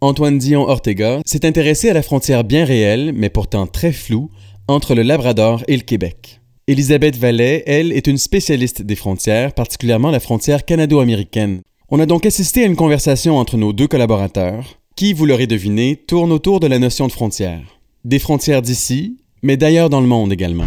[0.00, 4.30] Antoine Dion Ortega s'est intéressé à la frontière bien réelle, mais pourtant très floue,
[4.68, 6.41] entre le Labrador et le Québec.
[6.68, 11.60] Elisabeth Vallet, elle, est une spécialiste des frontières, particulièrement la frontière canado-américaine.
[11.88, 15.96] On a donc assisté à une conversation entre nos deux collaborateurs, qui, vous l'aurez deviné,
[15.96, 17.62] tourne autour de la notion de frontière.
[18.04, 20.66] Des frontières d'ici, mais d'ailleurs dans le monde également.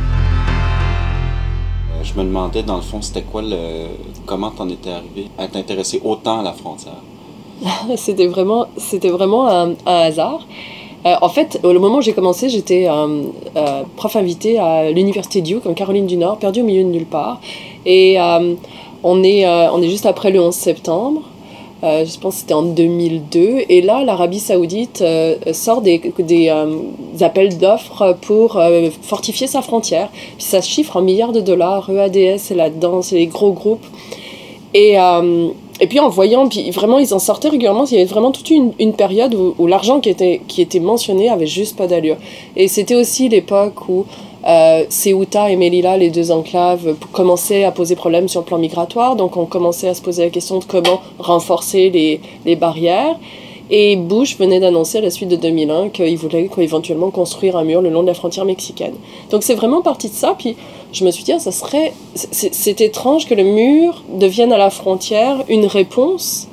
[2.03, 3.87] Je me demandais, dans le fond, c'était quoi le.
[4.25, 7.01] Comment t'en étais arrivé à t'intéresser autant à la frontière?
[7.95, 10.45] c'était vraiment, c'était vraiment un, un hasard.
[11.05, 13.23] Euh, en fait, au moment où j'ai commencé, j'étais euh,
[13.55, 17.05] euh, prof invité à l'université Duke en Caroline du Nord, perdu au milieu de nulle
[17.05, 17.39] part.
[17.85, 18.17] Et
[19.03, 21.21] on, est, on est juste après le 11 septembre.
[21.83, 23.65] je pense que c'était en 2002.
[23.69, 25.03] Et là, l'Arabie saoudite
[25.51, 26.01] sort des,
[27.21, 28.59] appels d'offres pour
[29.03, 30.09] fortifier sa frontière.
[30.37, 31.87] Puis ça se chiffre en milliards de dollars.
[31.91, 33.85] EADS est là-dedans, c'est les gros groupes.
[34.73, 34.97] Et
[35.79, 38.49] et puis en voyant, puis vraiment ils en sortaient régulièrement, il y avait vraiment toute
[38.49, 42.17] une, période où, où l'argent qui était, qui était mentionné avait juste pas d'allure.
[42.55, 44.05] Et c'était aussi l'époque où
[44.47, 49.15] euh, Ceuta et Melilla, les deux enclaves, commençaient à poser problème sur le plan migratoire,
[49.15, 53.17] donc on commençait à se poser la question de comment renforcer les, les barrières.
[53.71, 57.81] Et Bush venait d'annoncer à la suite de 2001 qu'il voulait éventuellement construire un mur
[57.81, 58.93] le long de la frontière mexicaine.
[59.31, 60.35] Donc c'est vraiment parti de ça.
[60.37, 60.55] Puis
[60.95, 61.93] je me suis dit, ah, ça serait.
[62.15, 66.47] C'est étrange que le mur devienne à la frontière une réponse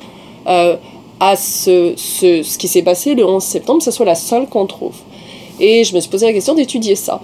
[0.48, 0.76] euh,
[1.20, 4.48] à ce, ce, ce qui s'est passé le 11 septembre, que ce soit la seule
[4.48, 4.96] qu'on trouve.
[5.60, 7.20] Et je me suis posé la question d'étudier ça.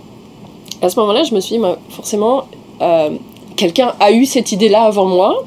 [0.80, 2.44] À ce moment-là, je me suis dit, bah, forcément,
[2.80, 3.10] euh,
[3.56, 5.42] quelqu'un a eu cette idée-là avant moi.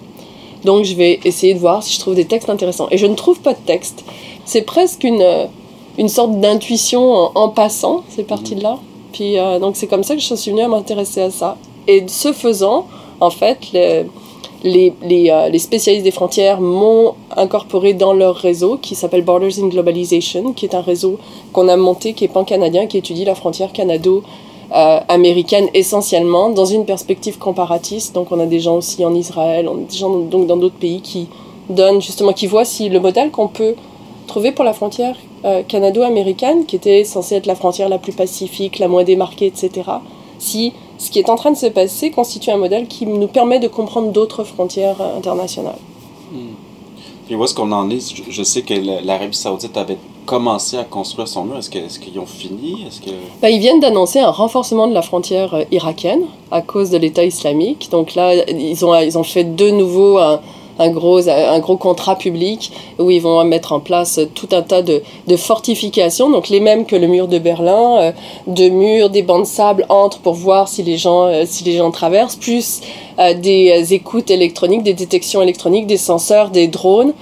[0.66, 2.88] Donc je vais essayer de voir si je trouve des textes intéressants.
[2.92, 4.04] Et je ne trouve pas de texte.
[4.44, 5.48] C'est presque une,
[5.98, 8.78] une sorte d'intuition en, en, passant, c'est parti de là.
[9.12, 11.58] Puis euh, donc c'est comme ça que je suis venue à m'intéresser à ça.
[11.88, 12.86] Et ce faisant,
[13.20, 13.58] en fait,
[14.64, 19.60] les, les, euh, les spécialistes des frontières m'ont incorporé dans leur réseau qui s'appelle Borders
[19.60, 21.18] in Globalization, qui est un réseau
[21.54, 24.24] qu'on a monté, qui est pan-canadien, qui étudie la frontière canado
[24.76, 25.00] euh,
[25.74, 28.14] essentiellement dans une perspective comparatiste.
[28.14, 30.76] Donc on a des gens aussi en Israël, on a des gens donc dans d'autres
[30.76, 31.28] pays qui
[31.70, 33.76] donnent justement, qui voient si le modèle qu'on peut
[34.32, 38.80] trouver pour la frontière euh, canado-américaine, qui était censée être la frontière la plus pacifique,
[38.80, 39.70] la moins démarquée, etc.,
[40.40, 43.60] si ce qui est en train de se passer constitue un modèle qui nous permet
[43.60, 45.82] de comprendre d'autres frontières euh, internationales.
[46.32, 46.56] Hmm.
[47.30, 48.16] Et où est-ce qu'on en est?
[48.16, 48.74] Je, je sais que
[49.06, 51.58] l'Arabie saoudite avait commencé à construire son mur.
[51.58, 52.86] Est-ce qu'ils est ont fini?
[52.88, 53.12] Est-ce que...
[53.42, 57.26] Ben, ils viennent d'annoncer un renforcement de la frontière euh, irakienne à cause de l'État
[57.26, 57.90] islamique.
[57.92, 60.40] Donc là, ils ont, ils ont fait de nouveau un,
[60.82, 60.90] un
[61.60, 65.02] gros, contrat public où ils vont mettre en place tout un tas de,
[65.38, 68.12] fortifications, donc les mêmes que le mur de Berlin, euh,
[68.48, 72.82] de murs, des bancs de sable entre pour voir si les gens, euh, traversent, plus
[73.20, 77.14] euh, des écoutes électroniques, des détections électroniques, des senseurs, des drones.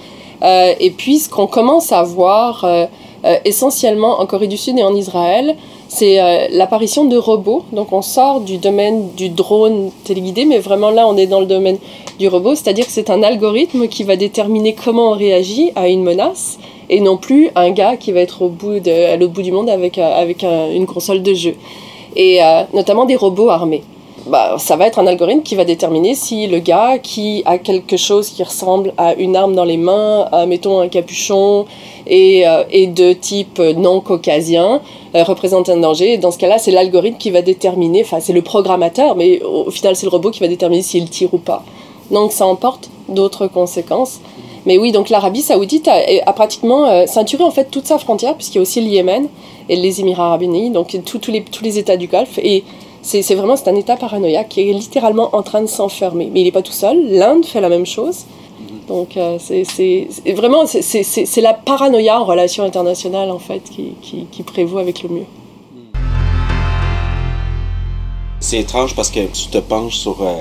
[0.42, 2.64] et puis ce qu'on commence à voir
[3.44, 5.56] essentiellement en Corée du Sud et en Israël,
[5.90, 7.64] c'est euh, l'apparition de robots.
[7.72, 11.46] Donc on sort du domaine du drone téléguidé, mais vraiment là on est dans le
[11.46, 11.78] domaine
[12.18, 16.04] du robot, c'est-à-dire que c'est un algorithme qui va déterminer comment on réagit à une
[16.04, 19.52] menace et non plus un gars qui va être au bout à l'autre bout du
[19.52, 21.54] monde avec, euh, avec un, une console de jeu.
[22.14, 23.82] Et euh, notamment des robots armés.
[24.26, 27.96] Bah, ça va être un algorithme qui va déterminer si le gars qui a quelque
[27.96, 31.66] chose qui ressemble à une arme dans les mains, mettons un capuchon,
[32.06, 34.82] et, euh, et de type non caucasien,
[35.14, 36.14] euh, représente un danger.
[36.14, 39.70] Et dans ce cas-là, c'est l'algorithme qui va déterminer, enfin c'est le programmateur, mais au,
[39.70, 41.64] final c'est le robot qui va déterminer s'il tire ou pas.
[42.10, 44.20] Donc ça emporte d'autres conséquences.
[44.66, 48.34] Mais oui, donc l'Arabie saoudite a, a pratiquement euh, ceinturé en fait toute sa frontière,
[48.34, 49.28] puisqu'il y a aussi le Yémen
[49.68, 52.38] et les Émirats arabes unis, donc tous les, tous les États du Golfe.
[52.42, 52.64] Et
[53.02, 56.28] C'est vraiment c'est un état paranoïaque qui est littéralement en train de s'enfermer.
[56.32, 56.98] Mais il n'est pas tout seul.
[57.10, 58.24] L'Inde fait la même chose.
[58.88, 63.60] Donc euh, c'est vraiment c'est- c'est c'est- c'est la paranoïa en relation internationale en fait
[63.70, 65.24] qui, qui, qui prévaut avec le mur.
[68.40, 70.34] C'est étrange parce que tu te penches sur euh,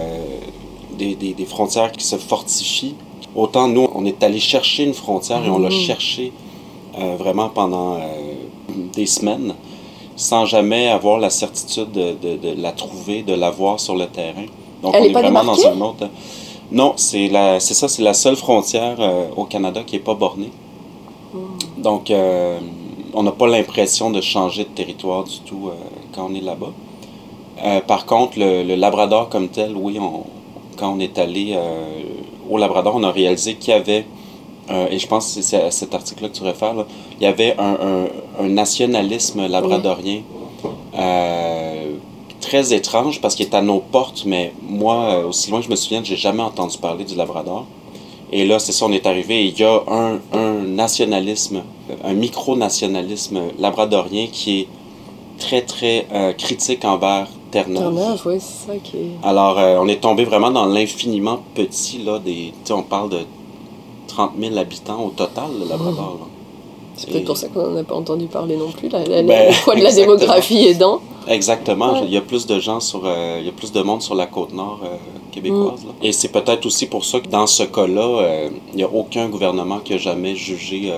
[0.97, 2.95] des, des- des frontières qui se fortifient.
[3.35, 5.75] Autant nous, on est allé chercher une frontière et on l'a Mhm.
[5.75, 6.31] cherché
[6.97, 7.99] euh, vraiment pendant euh,
[8.93, 9.53] des semaines
[10.27, 14.07] sans jamais avoir la certitude de, de- de la trouver, de la voir sur le
[14.07, 14.47] terrain.
[14.83, 15.63] Donc Elle on est pas vraiment démarquée?
[15.63, 16.07] dans un autre.
[16.79, 17.29] Non, c'est
[17.59, 20.51] ça, c'est la seule frontière euh, au Canada qui est pas bornée.
[21.77, 22.59] Donc, euh,
[23.13, 25.71] on n'a pas l'impression de changer de territoire du tout euh,
[26.13, 26.73] quand on est là-bas.
[27.87, 30.23] Par contre, le, le Labrador comme tel, oui, on,
[30.77, 31.57] quand on est allé
[32.49, 34.05] au Labrador, on a réalisé qu'il y avait,
[34.69, 36.85] euh, et je pense que c'est à cet article-là que tu réfères, là,
[37.19, 40.21] il y avait un, un- un nationalisme labradorien
[40.97, 41.93] euh,
[42.41, 45.71] très étrange parce qu'il est à nos portes, mais moi, euh, aussi loin que je
[45.71, 47.65] me souviens, j'ai jamais entendu parler du Labrador.
[48.31, 51.63] Et là, c'est ça, on est arrivé il y a un, un nationalisme,
[52.03, 54.67] un micro-nationalisme labradorien qui est
[55.39, 57.81] très, très euh, critique envers Terre-Neuve.
[57.95, 59.09] Terre-Neuve, oui, c'est ça qui est.
[59.23, 62.53] Alors, euh, on est tombé vraiment dans l'infiniment petit, là, des...
[62.53, 63.19] Tu sais, on parle de
[64.19, 66.17] 30 000 habitants au total, le Labrador.
[66.97, 68.89] C'est peut-être pour ça qu'on n'en a pas entendu parler non plus.
[68.89, 70.15] La, la- Ben, le poids de la exactement.
[70.17, 70.99] démographie aidant.
[71.29, 71.93] Exactement.
[71.93, 72.01] Ouais.
[72.03, 74.15] Il y a plus de gens sur, euh, il y a plus de monde sur
[74.15, 74.97] la côte nord euh,
[75.31, 75.85] québécoise.
[75.85, 75.91] là.
[76.01, 79.29] Et c'est peut-être aussi pour ça que dans ce cas-là, euh, il n'y a aucun
[79.29, 80.91] gouvernement qui a jamais jugé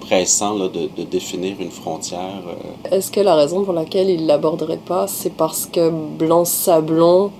[0.00, 2.42] pressant là, de, de définir une frontière.
[2.90, 7.30] Est-ce que la raison pour laquelle il l'aborderait pas, c'est parce que Blanc-Sablon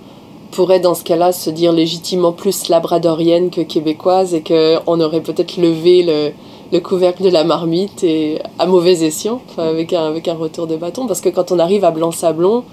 [0.51, 5.57] pourrait dans ce cas-là se dire légitimement plus labradorienne que québécoise et qu'on aurait peut-être
[5.57, 6.31] levé le,
[6.71, 10.75] le couvercle de la marmite et à mauvais escient, avec, un, avec un retour de
[10.75, 12.63] bâton Parce que quand on arrive à Blanc-Sablon,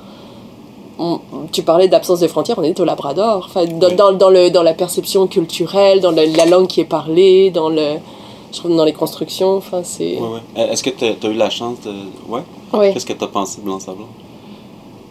[0.98, 1.20] on-
[1.52, 3.44] tu parlais d'absence de frontières, on est au Labrador.
[3.48, 6.84] Enfin, dans, dans, dans le, dans la perception culturelle, dans le- la langue qui est
[6.86, 7.96] parlée, dans, le,
[8.52, 10.16] je trouve dans les constructions, enfin, c'est...
[10.18, 10.40] Ouais, ouais.
[10.58, 11.92] Euh, Est-ce que tu as, eu la chance de.
[12.32, 12.92] Ouais?
[12.92, 14.06] Qu'est-ce que tu as pensé de Blanc-Sablon?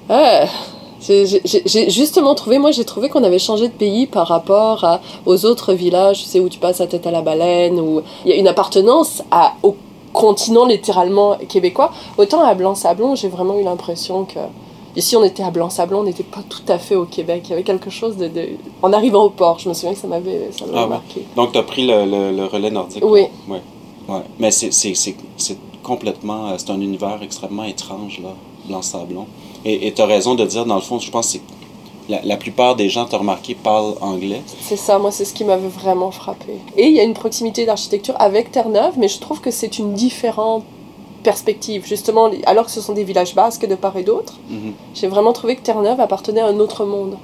[0.09, 0.45] Ah,
[1.07, 5.45] j'ai- justement trouvé, moi j'ai trouvé qu'on avait changé de pays par rapport à, aux
[5.45, 8.33] autres villages, tu sais, où tu passes la tête à la baleine, où il y
[8.33, 9.75] a une appartenance à, au
[10.13, 11.91] continent littéralement québécois.
[12.17, 14.39] Autant à Blanc-Sablon, j'ai vraiment eu l'impression que
[14.95, 17.43] ici on était à Blanc-Sablon, on n'était pas tout à fait au Québec.
[17.45, 18.27] Il y avait quelque chose de.
[18.27, 18.49] de-
[18.81, 20.87] En arrivant au port, je me souviens que ça m'avait Ah ouais.
[20.87, 21.25] marqué.
[21.35, 23.03] Donc, tu as pris le, le- le relais nordique?
[23.05, 23.23] Oui.
[23.49, 23.61] Ouais.
[24.07, 24.21] ouais.
[24.39, 24.71] Mais c'est
[25.83, 26.47] complètement.
[26.47, 28.29] euh, C'est un univers extrêmement étrange, là,
[28.69, 29.25] Blanc-Sablon.
[29.67, 31.39] Et tu as raison de dire, dans le fond, je pense que
[32.07, 34.41] la, la plupart des gens, tu as remarqué, parlent anglais.
[34.61, 36.53] C'est ça, moi, c'est ce qui m'avait vraiment frappé.
[36.77, 39.93] Et il y a une proximité d'architecture avec Terre-Neuve, mais je trouve que c'est une
[39.93, 40.63] différente
[41.23, 41.83] perspective.
[41.87, 44.73] Justement, alors que ce sont des villages basques de part et d'autre, Mhm.
[44.93, 47.17] j'ai vraiment trouvé que Terre-Neuve appartenait à un autre monde.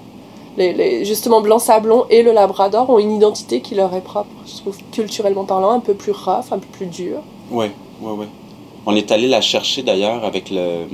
[0.57, 4.29] Les, les- justement, Blanc-Sablon et le Labrador ont une identité qui leur est propre.
[4.47, 7.19] Je trouve culturellement parlant un peu plus rough, un peu plus dur.
[7.51, 7.67] Oui,
[8.01, 8.25] oui, oui.
[8.87, 10.87] On est allé la chercher d'ailleurs avec le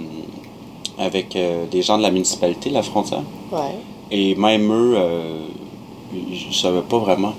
[0.98, 3.24] avec euh, des gens de la municipalité, la frontière.
[3.52, 3.76] Ouais.
[4.12, 5.40] Et même eux, euh,
[6.14, 7.34] ils ne savaient pas vraiment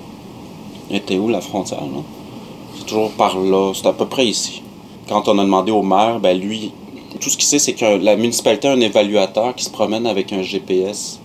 [0.91, 1.81] était où la frontière.
[1.81, 2.01] là.
[2.77, 4.61] C'est toujours par là, c'est à peu près ici.
[5.07, 6.71] Quand on a demandé au maire, ben lui,
[7.19, 10.31] tout ce qu'il sait, c'est que la municipalité a un évaluateur qui se promène avec
[10.33, 11.19] un GPS,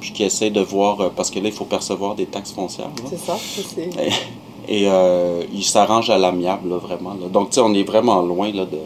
[0.00, 2.86] puis qui essaie de voir, euh, parce que là, il faut percevoir des taxes foncières.
[2.86, 3.10] là.
[3.10, 3.90] C'est ça, c'est...
[4.68, 7.10] Et euh, il s'arrange à l'amiable, là, vraiment.
[7.10, 7.28] là.
[7.28, 8.78] Donc, tu sais, on est vraiment loin là, de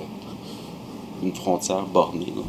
[1.22, 2.32] d'une frontière bornée.
[2.36, 2.42] là.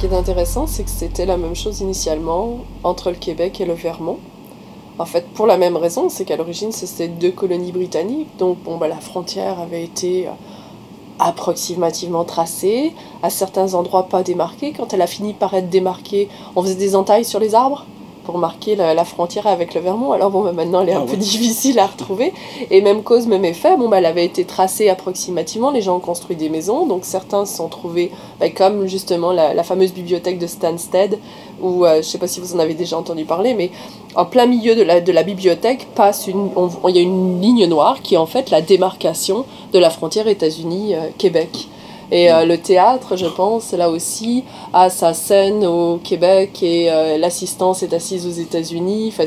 [0.00, 3.74] Qui est intéressant, c'est que c'était la même chose initialement entre le Québec et le
[3.74, 4.18] Vermont.
[4.98, 8.34] En fait, pour la même raison, c'est qu'à l'origine, c'était deux colonies britanniques.
[8.38, 10.30] Donc, bon, bah, la frontière avait été euh,
[11.18, 14.72] approximativement tracée, à certains endroits pas démarquée.
[14.72, 17.84] Quand elle a fini par être démarquée, on faisait des entailles sur les arbres
[18.30, 20.12] pour marquer la, la frontière avec le Vermont.
[20.12, 21.16] Alors bon, bah, maintenant, elle est un Ah peu ouais.
[21.16, 22.32] difficile à retrouver.
[22.70, 25.72] Et même cause, même effet, bon, bah, elle avait été tracée approximativement.
[25.72, 29.52] Les gens ont construit des maisons, donc certains se sont trouvés, bah, comme justement la,
[29.52, 31.18] la fameuse bibliothèque de Stansted,
[31.60, 33.72] où euh, je sais pas si vous en avez déjà entendu parler, mais
[34.14, 36.50] en plein milieu de la, de la bibliothèque passe une,
[36.88, 40.28] il y a une ligne noire qui est en fait la démarcation de la frontière
[40.28, 41.68] États-Unis-Québec.
[42.12, 47.18] Et euh, le théâtre, je pense, là aussi, a sa scène au Québec et euh,
[47.18, 49.12] l'assistance est assise aux États-Unis.
[49.12, 49.24] Enfin,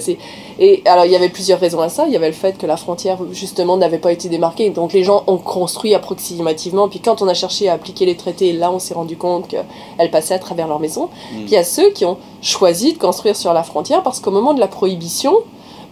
[0.59, 2.05] et alors, il y avait plusieurs raisons à ça.
[2.07, 4.69] Il y avait le fait que la frontière, justement, n'avait pas été démarquée.
[4.69, 6.89] Donc, les gens ont construit approximativement.
[6.89, 10.11] Puis, quand on a cherché à appliquer les traités, là, on s'est rendu compte qu'elle
[10.11, 11.05] passait à travers leur maison.
[11.05, 11.35] Mm.
[11.35, 14.31] Puis, il y a ceux qui ont choisi de construire sur la frontière parce qu'au
[14.31, 15.33] moment de la prohibition,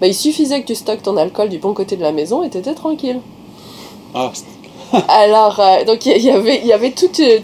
[0.02, 2.50] bah, il suffisait que tu stockes ton alcool du bon côté de la maison et
[2.50, 3.22] tu étais tranquille.
[4.14, 4.32] Ah,
[5.08, 7.20] Alors, euh, donc y, avait, il y avait toute.
[7.20, 7.40] euh,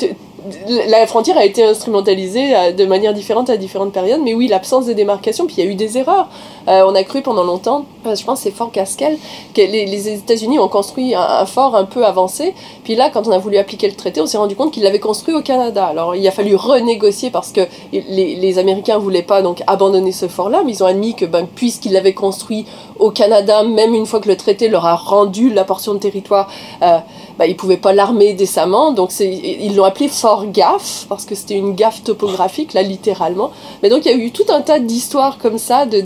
[0.87, 4.85] la frontière a été instrumentalisée euh, de manière différente à différentes périodes, mais oui, l'absence
[4.85, 6.29] de démarcation, puis il y a eu des erreurs.
[6.67, 9.17] Euh, on a cru pendant longtemps, je pense c'est Fort Gaskell,
[9.53, 12.53] que les, États-Unis ont construit un, fort un peu avancé,
[12.83, 14.99] puis là, quand on a voulu appliquer le traité, on s'est rendu compte qu'ils l'avaient
[14.99, 15.85] construit au Canada.
[15.85, 17.61] Alors il a fallu renégocier parce que
[17.91, 21.47] les, les Américains voulaient pas donc abandonner ce fort-là, mais ils ont admis que ben,
[21.47, 22.65] puisqu'ils l'avaient construit
[22.99, 26.49] au Canada, même une fois que le traité leur a rendu la portion de territoire,
[26.81, 26.97] euh,
[27.37, 28.91] bah, ils pouvaient pas l'armer décemment.
[28.91, 33.51] Donc ils l'ont appelé Fort Gaffe, parce que c'était une gaffe topographique, là, littéralement.
[33.83, 36.01] Mais donc il y a eu tout un tas d'histoires comme ça, de,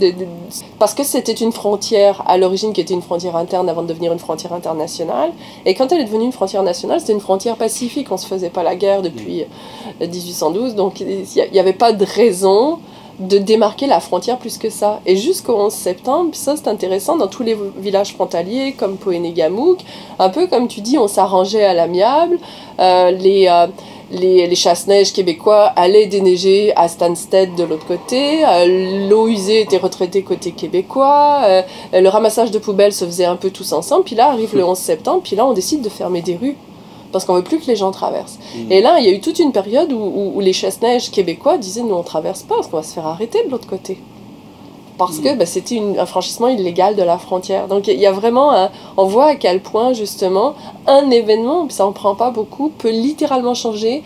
[0.78, 4.12] parce que c'était une frontière à l'origine qui était une frontière interne avant de devenir
[4.12, 5.32] une frontière internationale.
[5.66, 8.08] Et quand elle est devenue une frontiire nationale, c'était une frontière pacifique.
[8.10, 9.44] On ne se faisait pas la guerre depuis
[10.00, 10.74] 1812.
[10.74, 12.78] Donc il n'y avait pas de raison
[13.18, 15.00] de démarquer la frontière plus que ça.
[15.06, 19.78] Et jusqu'au 11 septembre, ça c'est intéressant, dans tous les villages frontaliers comme Poénégamouk,
[20.18, 22.38] un peu comme tu dis, on s'arrangeait à l'amiable.
[22.80, 23.66] Euh, les, euh,
[24.12, 28.44] les, les chasse-neige québécois allaient déneiger à Stansted de l'autre côté.
[28.44, 31.42] Euh, l'eau usée était retraitée côté québécois.
[31.92, 34.04] le ramassage de poubelles se faisait un peu tous ensemble.
[34.04, 36.56] Puis là arrive le 11 septembre, puis là on décide de fermer des rues
[37.12, 38.38] parce qu'on veut plus que les gens traversent.
[38.56, 38.72] Mm.
[38.72, 41.94] Et là, il y a eu toute une période où, les chasse-neige québécois disaient nous
[41.94, 43.98] on traverse pas parce qu'on va se faire arrêter de l'autre côté.
[45.06, 45.22] Parce mm.
[45.22, 47.68] que bah, c'était un franchissement illégal de la frontière.
[47.68, 50.54] Donc il y a vraiment On voit à quel point justement
[50.86, 54.02] un événement, ça en prend pas beaucoup, peut littéralement changer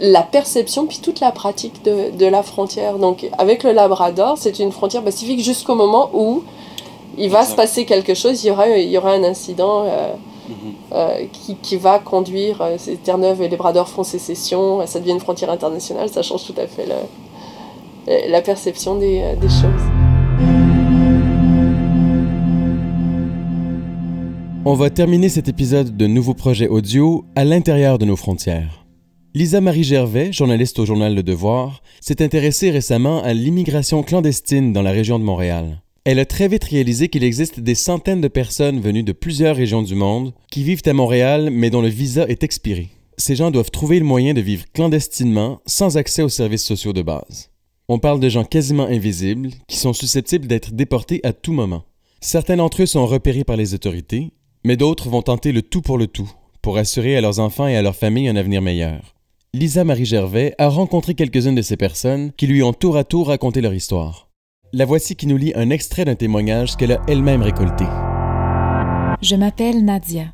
[0.00, 2.98] la perception puis toute la pratique de, de la frontière.
[2.98, 6.42] Donc avec le Labrador, c'est une frontière pacifique jusqu'au moment où
[7.18, 9.84] il va se passer quelque chose, il y aura, il y aura un incident.
[9.86, 10.12] Euh,
[10.92, 15.12] euh, qui, qui, va conduire euh, Terre-Neuve et les Bras d'Or font sécession, ça devient
[15.12, 16.88] une frontière internationale, ça change tout à fait
[18.28, 19.89] la perception des, des choses.
[24.66, 28.84] On va terminer cet épisode de nouveaux projets audio à l'intérieur de nos frontières.
[29.32, 34.82] Lisa Marie Gervais, journaliste au journal Le Devoir, s'est intéressée récemment à l'immigration clandestine dans
[34.82, 35.80] la région de Montréal.
[36.04, 39.80] Elle a très vite réalisé qu'il existe des centaines de personnes venues de plusieurs régions
[39.80, 42.90] du monde qui vivent à Montréal mais dont le visa est expiré.
[43.16, 47.02] Ces gens doivent trouver le moyen de vivre clandestinement sans accès aux services sociaux de
[47.02, 47.50] base.
[47.88, 51.84] On parle de gens quasiment invisibles qui sont susceptibles d'être déportés à tout moment.
[52.20, 54.32] Certains d'entre eux sont repérés par les autorités,
[54.64, 56.30] mais d'autres vont tenter le tout pour le tout
[56.62, 59.14] pour assurer à leurs enfants et à leurs familles un avenir meilleur.
[59.52, 63.28] Lisa Marie Gervais a rencontré quelques-unes de ces personnes qui lui ont tour à tour
[63.28, 64.28] raconté leur histoire.
[64.72, 67.84] La voici qui nous lit un extrait d'un témoignage qu'elle a elle-même récolté.
[69.22, 70.32] Je m'appelle Nadia.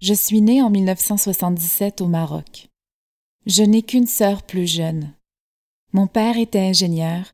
[0.00, 2.68] Je suis née en 1977 au Maroc.
[3.46, 5.14] Je n'ai qu'une sœur plus jeune.
[5.92, 7.32] Mon père était ingénieur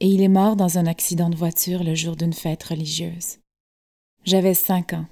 [0.00, 3.38] et il est mort dans un accident de voiture le jour d'une fête religieuse.
[4.24, 5.06] J'avais cinq ans.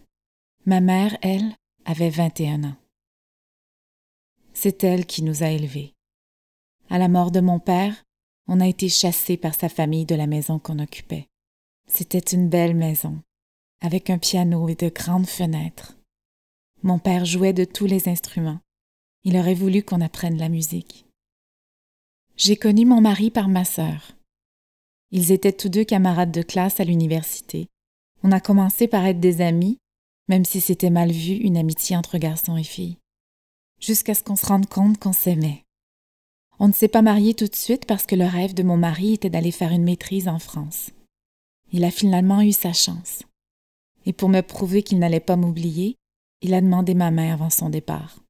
[0.66, 1.54] Ma mère, elle,
[1.84, 2.76] avait 21 ans.
[4.54, 5.92] C'est elle qui nous a élevés.
[6.88, 8.02] À la mort de mon père,
[8.48, 11.28] on a été chassé par sa famille de la maison qu'on occupait.
[11.86, 13.20] C'était une belle maison,
[13.82, 15.98] avec un piano et de grandes fenêtres.
[16.82, 18.60] Mon père jouait de tous les instruments.
[19.22, 21.04] Il aurait voulu qu'on apprenne la musique.
[22.36, 24.12] J'ai connu mon mari par ma sœur.
[25.10, 27.68] Ils étaient tous deux camarades de classe à l'université.
[28.22, 29.78] On a commencé par être des amis,
[30.28, 32.98] même si c'était mal vu une amitié entre garçons et filles,
[33.80, 35.64] jusqu'à ce qu'on se rende compte qu'on s'aimait.
[36.58, 39.14] On ne s'est pas marié tout de suite parce que le rêve de mon mari
[39.14, 40.90] était d'aller faire une maîtrise en France.
[41.72, 43.22] Il a finalement eu sa chance.
[44.06, 45.96] Et pour me prouver qu'il n'allait pas m'oublier,
[46.42, 48.20] il a demandé ma main avant son départ.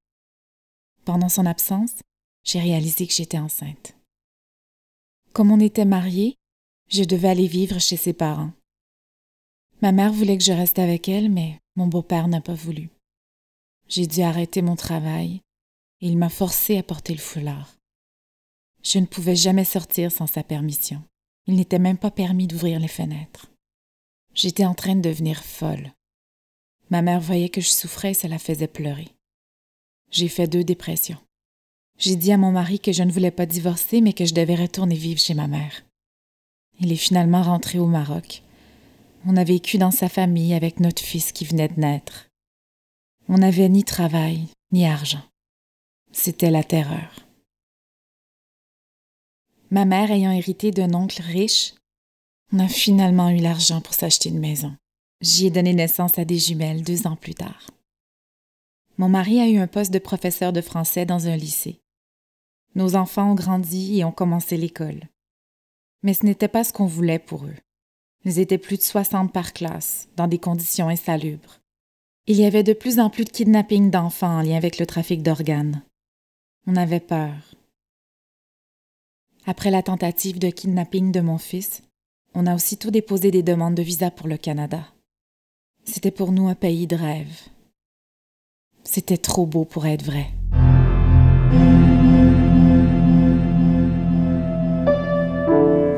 [1.05, 1.97] Pendant son absence,
[2.45, 3.95] j'ai réalisé que j'étais enceinte.
[5.33, 6.37] Comme on était mariés,
[6.89, 8.53] je devais aller vivre chez ses parents.
[9.85, 12.89] Ma mère voulait que je reste avec elle, mais mon beau-père n'a pas voulu.
[13.87, 15.43] J'ai dû arrêter mon travail
[16.01, 17.77] et il m'a forcé à porter le foulard.
[18.83, 21.03] Je ne pouvais jamais sortir sans sa permission.
[21.47, 23.51] Il n'était même pas permis d'ouvrir les fenêtres.
[24.33, 25.93] J'étais en train de devenir folle.
[26.89, 29.09] Ma mère voyait que je souffrais et ça la faisait pleurer.
[30.11, 31.21] J'ai fait deux dépressions.
[31.99, 34.57] J'ai dit à mon mari que je ne voulais pas divorcer, mais que je devais
[34.57, 35.85] retourner vivre chez ma mère.
[36.81, 38.44] Il est finalement rentré au Maroc.
[39.27, 42.29] On a vécu dans sa famille avec notre fils qui venait de naître.
[43.29, 45.23] On n'avait ni travail, ni argent.
[46.13, 47.27] C'était la terreur.
[49.71, 51.75] Ma mère ayant hérité d'un oncle riche,
[52.53, 54.77] on a finalement eu l'argent pour s'acheter une maison.
[55.23, 57.71] J'y ai donné naissance à des jumelles deux ans plus tard.
[58.99, 61.81] Mon mari a eu un poste de professeur de français dans un lycée.
[62.75, 65.09] Nos enfants ont grandi et ont commencé l'école.
[66.03, 67.57] Mais ce n'était pas ce qu'on voulait pour eux.
[68.25, 71.61] Ils étaient plus de 60 par classe, dans des conditions insalubres.
[72.27, 75.23] Il y avait de plus en plus de kidnappings d'enfants en lien avec le trafic
[75.23, 75.83] d'organes.
[76.67, 77.35] On avait peur.
[79.47, 81.83] Après la tentative de kidnapping de mon fils,
[82.35, 84.87] on a aussitôt déposé des demandes de visa pour le Canada.
[85.85, 87.41] C'était pour nous un pays de rêve.
[88.85, 90.31] C'était trop beau pour être vrai.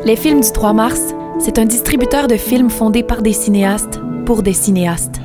[0.05, 4.43] Les films du 3 mars, c'est un distributeur de films fondé par des cinéastes pour
[4.43, 5.20] des cinéastes.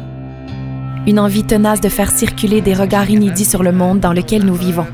[1.08, 4.54] Une envie tenace de faire circuler des regards inédits sur le monde dans lequel nous
[4.54, 4.86] vivons.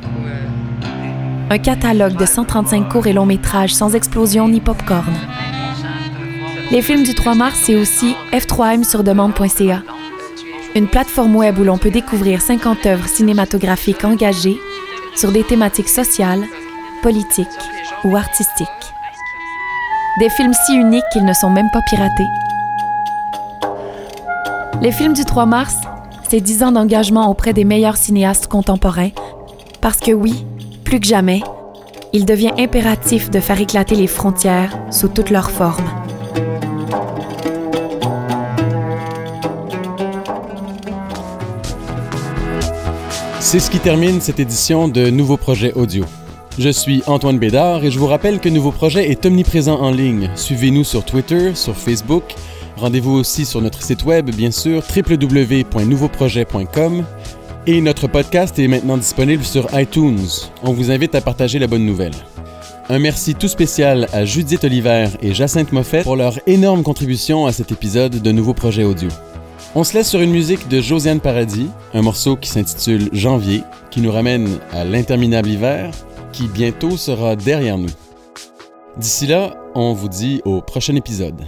[1.49, 5.13] Un catalogue de 135 courts et longs métrages sans explosion ni popcorn.
[6.71, 9.81] Les films du 3 mars, c'est aussi f3m sur demande.ca,
[10.75, 14.57] une plateforme web où l'on peut découvrir 50 œuvres cinématographiques engagées
[15.15, 16.43] sur des thématiques sociales,
[17.01, 17.47] politiques
[18.03, 18.67] ou artistiques.
[20.19, 22.25] Des films si uniques qu'ils ne sont même pas piratés.
[24.81, 25.75] Les films du 3 mars,
[26.27, 29.11] c'est 10 ans d'engagement auprès des meilleurs cinéastes contemporains,
[29.79, 30.43] parce que oui,
[30.83, 31.43] plus que jamais,
[32.13, 35.87] il devient impératif de faire éclater les frontières sous toutes leurs formes.
[43.39, 46.05] C'est ce qui termine cette édition de Nouveaux Projets Audio.
[46.59, 50.31] Je suis Antoine Bédard et je vous rappelle que Nouveau Projet est omniprésent en ligne.
[50.35, 52.23] Suivez-nous sur Twitter, sur Facebook.
[52.77, 57.05] Rendez-vous aussi sur notre site web, bien sûr, www.nouveauprojet.com.
[57.67, 60.25] Et notre podcast est maintenant disponible sur iTunes.
[60.63, 62.15] On vous invite à partager la bonne nouvelle.
[62.89, 67.51] Un merci tout spécial à Judith Oliver et Jacinthe Moffett pour leur énorme contribution à
[67.51, 69.09] cet épisode de Nouveau Projet Audio.
[69.75, 74.01] On se laisse sur une musique de Josiane Paradis, un morceau qui s'intitule Janvier, qui
[74.01, 75.91] nous ramène à l'interminable hiver,
[76.37, 77.89] qui bientôt sera derrière nous.
[78.95, 81.47] D'ici là, on vous dit au prochain épisode.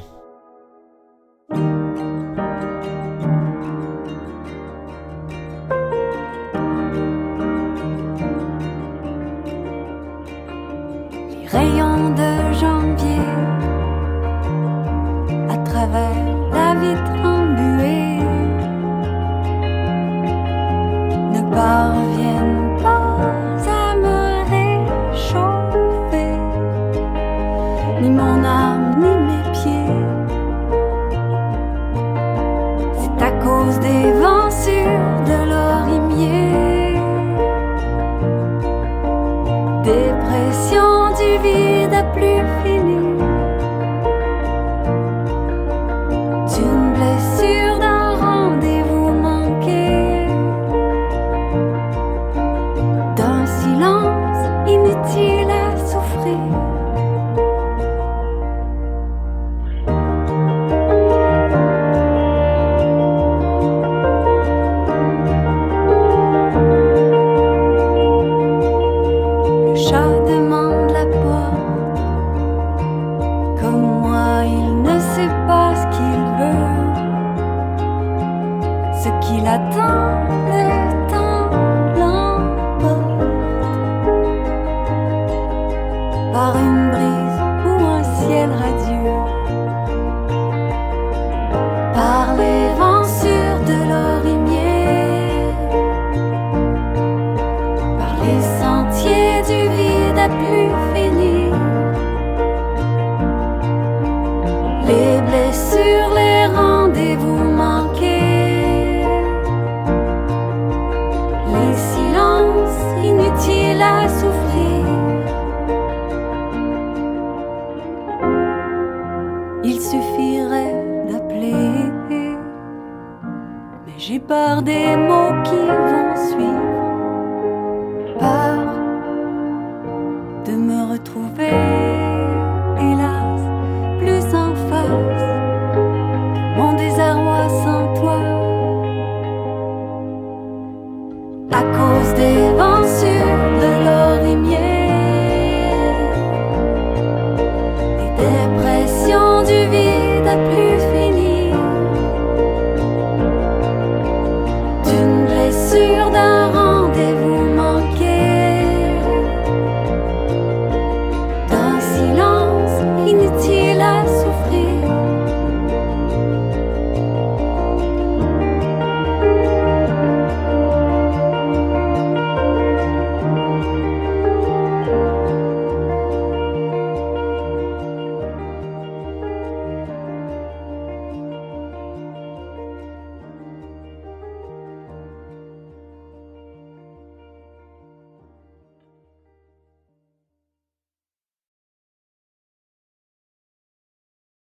[124.30, 124.96] Peur des